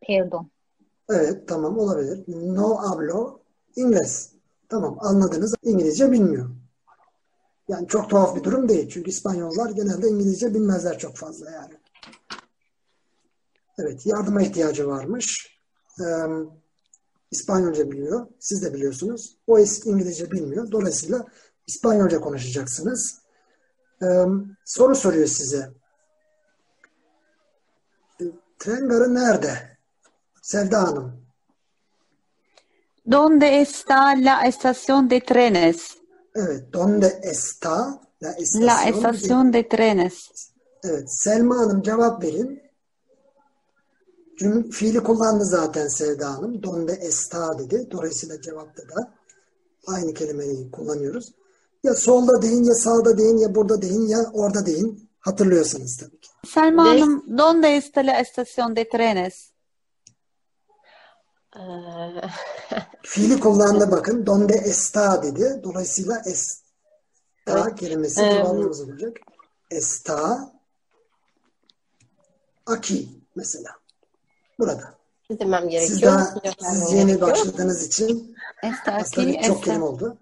Perdón. 0.00 0.50
Evet, 1.08 1.48
tamam 1.48 1.78
olabilir. 1.78 2.24
No 2.28 2.76
hablo 2.76 3.39
inglés. 3.76 4.28
Tamam, 4.68 4.96
anladınız. 5.00 5.54
İngilizce 5.62 6.12
bilmiyor. 6.12 6.50
Yani 7.68 7.88
çok 7.88 8.10
tuhaf 8.10 8.36
bir 8.36 8.44
durum 8.44 8.68
değil. 8.68 8.88
Çünkü 8.88 9.10
İspanyollar 9.10 9.70
genelde 9.70 10.08
İngilizce 10.08 10.54
bilmezler 10.54 10.98
çok 10.98 11.16
fazla 11.16 11.50
yani. 11.50 11.74
Evet, 13.78 14.06
yardıma 14.06 14.42
ihtiyacı 14.42 14.86
varmış. 14.86 15.58
Ee, 16.00 16.04
İspanyolca 17.30 17.90
biliyor. 17.90 18.26
Siz 18.38 18.62
de 18.62 18.74
biliyorsunuz. 18.74 19.36
O 19.46 19.58
es- 19.58 19.88
İngilizce 19.88 20.30
bilmiyor. 20.30 20.70
Dolayısıyla 20.72 21.26
İspanyolca 21.66 22.20
konuşacaksınız. 22.20 23.18
Ee, 24.02 24.24
soru 24.64 24.94
soruyor 24.94 25.26
size. 25.26 25.70
Ee, 28.20 28.24
Tren 28.58 28.88
garı 28.88 29.14
nerede? 29.14 29.78
Sevda 30.42 30.82
Hanım. 30.82 31.19
¿Dónde 33.10 33.60
está 33.60 34.14
la 34.16 34.46
estación 34.46 35.08
de 35.08 35.20
trenes? 35.20 35.76
Evet. 36.34 36.70
Donde 36.72 37.08
está 37.22 38.00
la 38.20 38.28
La 38.28 38.34
estación? 38.38 38.94
estación 38.94 39.50
de 39.52 39.62
trenes. 39.64 40.14
Evet. 40.84 41.06
Selma 41.10 41.56
Hanım 41.58 41.82
cevap 41.82 42.22
verin. 42.22 42.60
Cüm 44.38 44.70
fiili 44.70 45.00
kullandı 45.02 45.44
zaten 45.44 45.88
Sevda 45.88 46.30
Hanım. 46.34 46.62
Donde 46.62 46.92
está 46.92 47.58
dedi. 47.58 47.88
Dolayısıyla 47.90 48.40
cevapta 48.40 48.82
da 48.82 49.14
aynı 49.86 50.14
kelimeyi 50.14 50.70
kullanıyoruz. 50.70 51.32
Ya 51.82 51.94
solda 51.94 52.42
deyin, 52.42 52.64
ya 52.64 52.74
sağda 52.74 53.18
deyin, 53.18 53.36
ya 53.38 53.54
burada 53.54 53.82
deyin, 53.82 54.06
ya 54.08 54.18
orada 54.32 54.66
deyin. 54.66 55.10
Hatırlıyorsanız 55.20 55.96
tabii 55.96 56.20
ki. 56.20 56.28
Selma 56.46 56.84
Ve- 56.84 56.88
Hanım, 57.00 57.24
¿dónde 57.38 57.76
está 57.76 58.06
la 58.06 58.20
estación 58.20 58.76
de 58.76 58.88
trenes? 58.88 59.49
Ee, 61.56 61.60
Fiili 63.02 63.40
kullandı 63.40 63.90
bakın. 63.90 64.26
Donde 64.26 64.54
está 64.54 65.22
dedi. 65.22 65.60
Dolayısıyla 65.64 66.22
está 66.26 66.60
Evet. 67.46 67.80
kelimesi 67.80 68.22
Ee, 68.22 68.30
devamımız 68.34 68.80
olacak. 68.80 69.16
Está 69.70 70.50
aquí 72.66 73.08
mesela. 73.36 73.70
Burada. 74.58 74.94
demem 75.30 75.62
Siz 75.70 75.70
gerekiyor? 75.70 76.12
daha 76.12 76.20
Yok, 76.44 76.54
siz 76.60 76.92
yeni 76.92 77.06
gerekiyor. 77.06 77.30
başladığınız 77.30 77.86
için 77.86 78.36
Está 78.62 78.92
aslında 78.92 79.28
aquí, 79.30 79.42
çok 79.46 79.64
kelime 79.64 79.84
está, 79.84 79.88
oldu. 79.94 80.16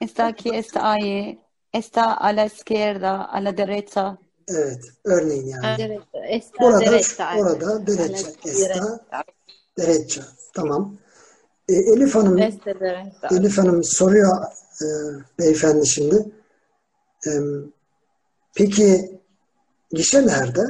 está 0.00 0.26
aquí, 0.26 0.48
está 0.54 0.80
ahí, 0.82 1.38
está 1.72 2.16
a 2.20 2.36
la 2.36 2.44
izquierda, 2.44 3.28
a 3.32 3.44
la 3.44 3.56
derecha. 3.56 4.18
Evet. 4.48 4.84
Örneğin 5.04 5.46
yani. 5.46 5.76
Evet, 5.82 6.02
esta 6.28 6.64
Orada, 6.64 6.80
derecha. 6.80 7.36
orada 7.38 7.86
derece. 7.86 8.26
Esta 8.44 9.00
Derece. 9.78 10.20
Tamam. 10.54 10.96
E, 11.68 11.74
Elif 11.74 12.14
Hanım. 12.14 12.38
Elif 13.30 13.58
Hanım 13.58 13.84
soruyor 13.84 14.44
e, 14.82 14.86
beyefendi 15.38 15.86
şimdi. 15.86 16.30
E, 17.26 17.30
peki 18.54 19.20
gişe 19.90 20.26
nerede? 20.26 20.66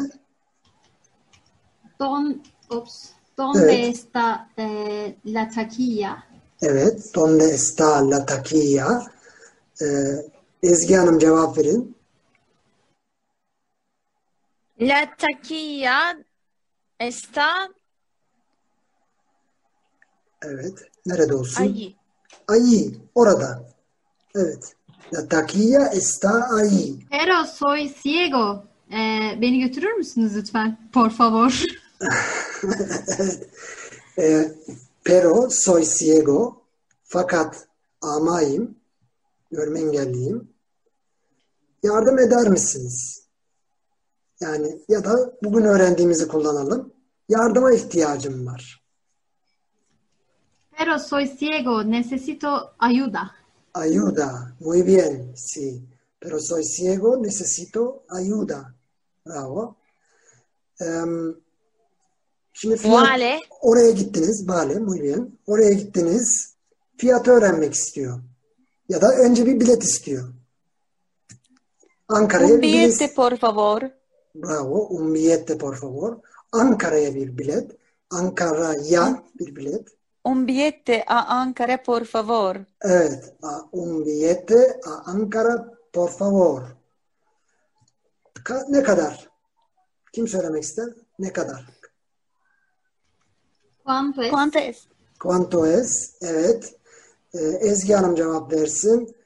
Don, 2.01 2.43
ops, 2.71 2.95
¿Dónde 3.39 3.73
Evet. 3.73 3.95
está 3.95 4.49
eh, 4.57 5.15
la 5.25 5.49
taquilla? 5.49 6.25
Evet. 6.61 7.15
Donde 7.15 7.45
está 7.55 8.11
la 8.11 8.27
taquilla? 8.27 9.07
E, 9.81 9.87
Ezgi 10.63 10.95
Hanım 10.97 11.19
cevap 11.19 11.59
verin. 11.59 11.97
La 14.81 15.17
taquilla 15.19 16.17
está 16.99 17.69
Evet. 20.43 20.79
Nerede 21.07 21.35
olsun? 21.35 21.63
allí. 21.63 21.97
Ahí. 22.49 23.01
Orada. 23.15 23.63
Evet. 24.35 24.75
La 25.15 25.29
taquilla 25.29 25.87
está 25.87 26.49
ahí. 26.51 27.07
Pero 27.11 27.45
soy 27.45 27.95
ciego. 28.03 28.65
Eh, 28.91 29.41
beni 29.41 29.61
götürür 29.61 29.93
müsünüz 29.93 30.37
lütfen? 30.37 30.79
Por 30.93 31.11
favor. 31.11 31.63
Evet. 32.63 33.49
E, 34.19 34.53
pero 35.05 35.49
soy 35.51 35.85
ciego. 35.85 36.63
Fakat 37.05 37.69
amayım. 38.01 38.77
Görme 39.51 39.81
engelliyim. 39.81 40.49
Yardım 41.83 42.19
eder 42.19 42.49
misiniz? 42.49 43.23
Yani 44.41 44.79
ya 44.89 45.05
da 45.05 45.33
bugün 45.43 45.65
öğrendiğimizi 45.65 46.29
kullanalım. 46.29 46.93
Yardıma 47.29 47.73
ihtiyacım 47.73 48.47
var. 48.47 48.78
Pero 50.79 50.99
soy 50.99 51.27
ciego. 51.27 51.83
Necesito 51.83 52.75
ayuda. 52.79 53.35
Ayuda. 53.73 54.55
Muy 54.61 54.83
bien. 54.83 55.33
Sí. 55.37 55.83
Pero 56.21 56.39
soy 56.41 56.65
ciego. 56.65 57.17
Necesito 57.17 58.05
ayuda. 58.09 58.75
Bravo. 59.27 59.77
Em, 60.81 61.35
şimdi 62.53 62.77
fiyat, 62.77 63.03
Vale. 63.03 63.41
oraya 63.61 63.91
gittiniz. 63.91 64.49
Vale. 64.49 64.79
Muy 64.79 65.01
bien. 65.03 65.39
Oraya 65.47 65.73
gittiniz. 65.73 66.55
Fiyatı 66.97 67.31
öğrenmek 67.31 67.75
istiyor. 67.75 68.21
Ya 68.89 69.01
da 69.01 69.13
önce 69.17 69.47
bir 69.47 69.61
bilet 69.61 69.83
istiyor. 69.83 70.29
Ankara'ya 72.09 72.55
Un 72.55 72.63
bir 72.63 72.63
bilet. 72.63 72.89
billete, 72.89 73.15
por 73.15 73.37
favor. 73.37 73.83
Bravo. 74.35 74.87
Un 74.91 75.15
billete 75.15 75.59
por 75.59 75.77
favor. 75.77 76.17
Ankara'ya 76.53 77.15
bir 77.15 77.39
bilet. 77.39 77.71
Ankara'ya 78.11 79.23
bir 79.39 79.57
bilet. 79.57 79.89
Un 80.31 80.47
billete 80.47 81.05
a 81.07 81.19
Ankara, 81.41 81.77
por 81.83 82.05
favor. 82.05 82.67
Evet. 82.81 83.35
A, 83.43 83.69
un 83.73 84.05
billete 84.05 84.61
a 84.85 84.93
Ankara 85.13 85.55
por 85.93 86.11
favor. 86.11 86.63
Ka- 88.45 88.65
ne 88.69 88.83
kadar? 88.83 89.29
Kim 90.13 90.27
söylemek 90.29 90.63
ister? 90.63 90.89
Ne 91.19 91.33
kadar? 91.33 91.65
¿Cuánto 93.85 94.23
es? 94.23 94.31
¿Cuánto 94.31 94.59
es? 94.59 94.89
Quanto 95.19 95.67
es? 95.67 96.17
Evet. 96.21 96.75
Ee, 97.35 97.39
Ezgi 97.71 97.93
Hanım 97.95 98.15
cevap 98.17 98.53
versin. 98.53 99.17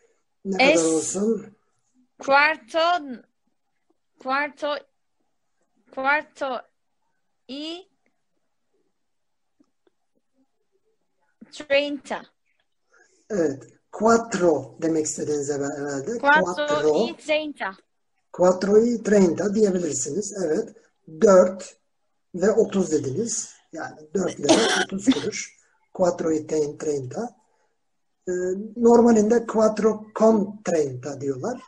Ne 0.45 0.57
Es- 0.73 0.81
kadar 0.83 0.95
olsun? 0.95 1.57
Cuarto, 2.19 2.79
cuarto, 4.23 4.69
cuarto 5.95 6.63
y 7.49 7.89
treinta. 11.53 12.23
Evet. 13.31 13.63
Quattro 13.93 14.79
demek 14.83 15.07
istediğiniz 15.07 15.51
evvel- 15.51 15.79
herhalde. 15.79 16.19
Cuatro 16.19 17.09
y 17.09 17.17
treinta. 17.17 17.77
Quattro 18.33 18.79
y 18.79 19.03
treinta 19.03 19.55
diyebilirsiniz. 19.55 20.33
Evet. 20.45 20.69
4 21.21 21.77
ve 22.35 22.51
30 22.51 22.93
dediniz. 22.93 23.55
Yani 23.73 23.97
4 24.15 24.41
lira 24.41 24.53
30 24.85 25.05
kuruş. 25.15 25.57
Quattro 25.95 26.33
y 26.33 26.47
treinta. 26.79 27.37
Ee, 28.29 28.33
normalinde 28.77 29.47
quattro 29.47 30.07
con 30.15 30.63
treinta 30.65 31.21
diyorlar. 31.21 31.61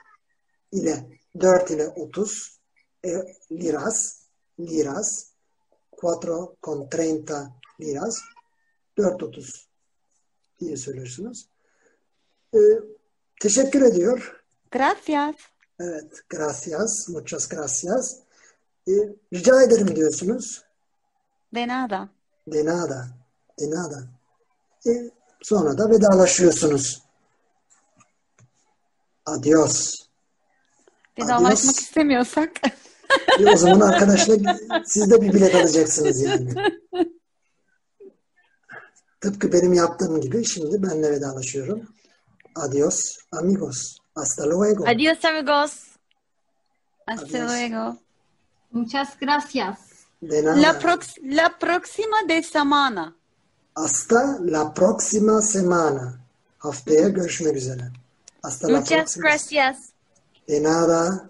ile 0.73 1.21
4 1.35 1.71
ile 1.71 1.89
30 1.89 2.31
e, 3.05 3.11
liras 3.51 4.27
liras 4.59 5.27
quattro 5.91 6.57
con 6.63 6.89
treinta 6.89 7.53
liras 7.81 8.21
4.30 8.97 9.67
diye 10.61 10.77
söylüyorsunuz. 10.77 11.49
Ee, 12.55 12.59
teşekkür 13.41 13.83
ediyor. 13.83 14.45
Gracias. 14.71 15.35
Evet, 15.81 16.29
gracias, 16.29 17.09
muchas 17.09 17.49
gracias. 17.49 18.17
Ee, 18.89 18.93
rica 19.33 19.63
ederim 19.63 19.97
diyorsunuz. 19.97 20.65
De 21.55 21.69
nada. 21.69 22.09
De 22.47 22.65
nada, 22.65 23.07
de 23.61 23.71
nada. 23.71 24.05
Ee, 24.87 25.11
sonra 25.43 25.79
da 25.79 25.91
vedalaşıyorsunuz. 25.91 27.03
Adios. 29.27 29.95
Vedalaşmak 31.19 31.53
Adios. 31.53 31.81
istemiyorsak. 31.81 32.51
E, 33.41 33.51
o 33.51 33.57
zaman 33.57 33.81
arkadaşlar 33.81 34.39
siz 34.85 35.11
de 35.11 35.21
bir 35.21 35.33
bilet 35.33 35.55
alacaksınız 35.55 36.23
yani. 36.23 36.55
Tıpkı 39.25 39.53
benim 39.53 39.73
yaptığım 39.73 40.21
gibi 40.21 40.45
şimdi 40.45 40.83
ben 40.83 41.03
de 41.03 41.11
vedalaşıyorum. 41.11 41.81
Adios 42.55 43.17
amigos. 43.33 43.97
Hasta 44.15 44.45
luego. 44.51 44.85
Adiós 44.87 45.25
amigos. 45.25 45.73
Hasta 47.07 47.39
luego. 47.39 47.97
Muchas 48.73 49.09
gracias. 49.21 49.77
De 50.23 50.45
nada. 50.45 50.63
La, 50.63 50.81
prox- 50.81 51.37
la 51.37 51.49
próxima 51.59 52.29
de 52.29 52.43
semana. 52.43 53.15
Hasta 53.75 54.39
la 54.41 54.75
próxima 54.75 55.43
semana. 55.43 56.15
Haftaya 56.59 57.09
görüşmek 57.09 57.57
üzere. 57.57 57.91
Hasta 58.43 58.69
la 58.69 58.73
Muchas 58.79 58.89
próxima. 59.17 59.29
gracias. 59.29 59.77
De 60.49 60.63
nada. 60.63 61.21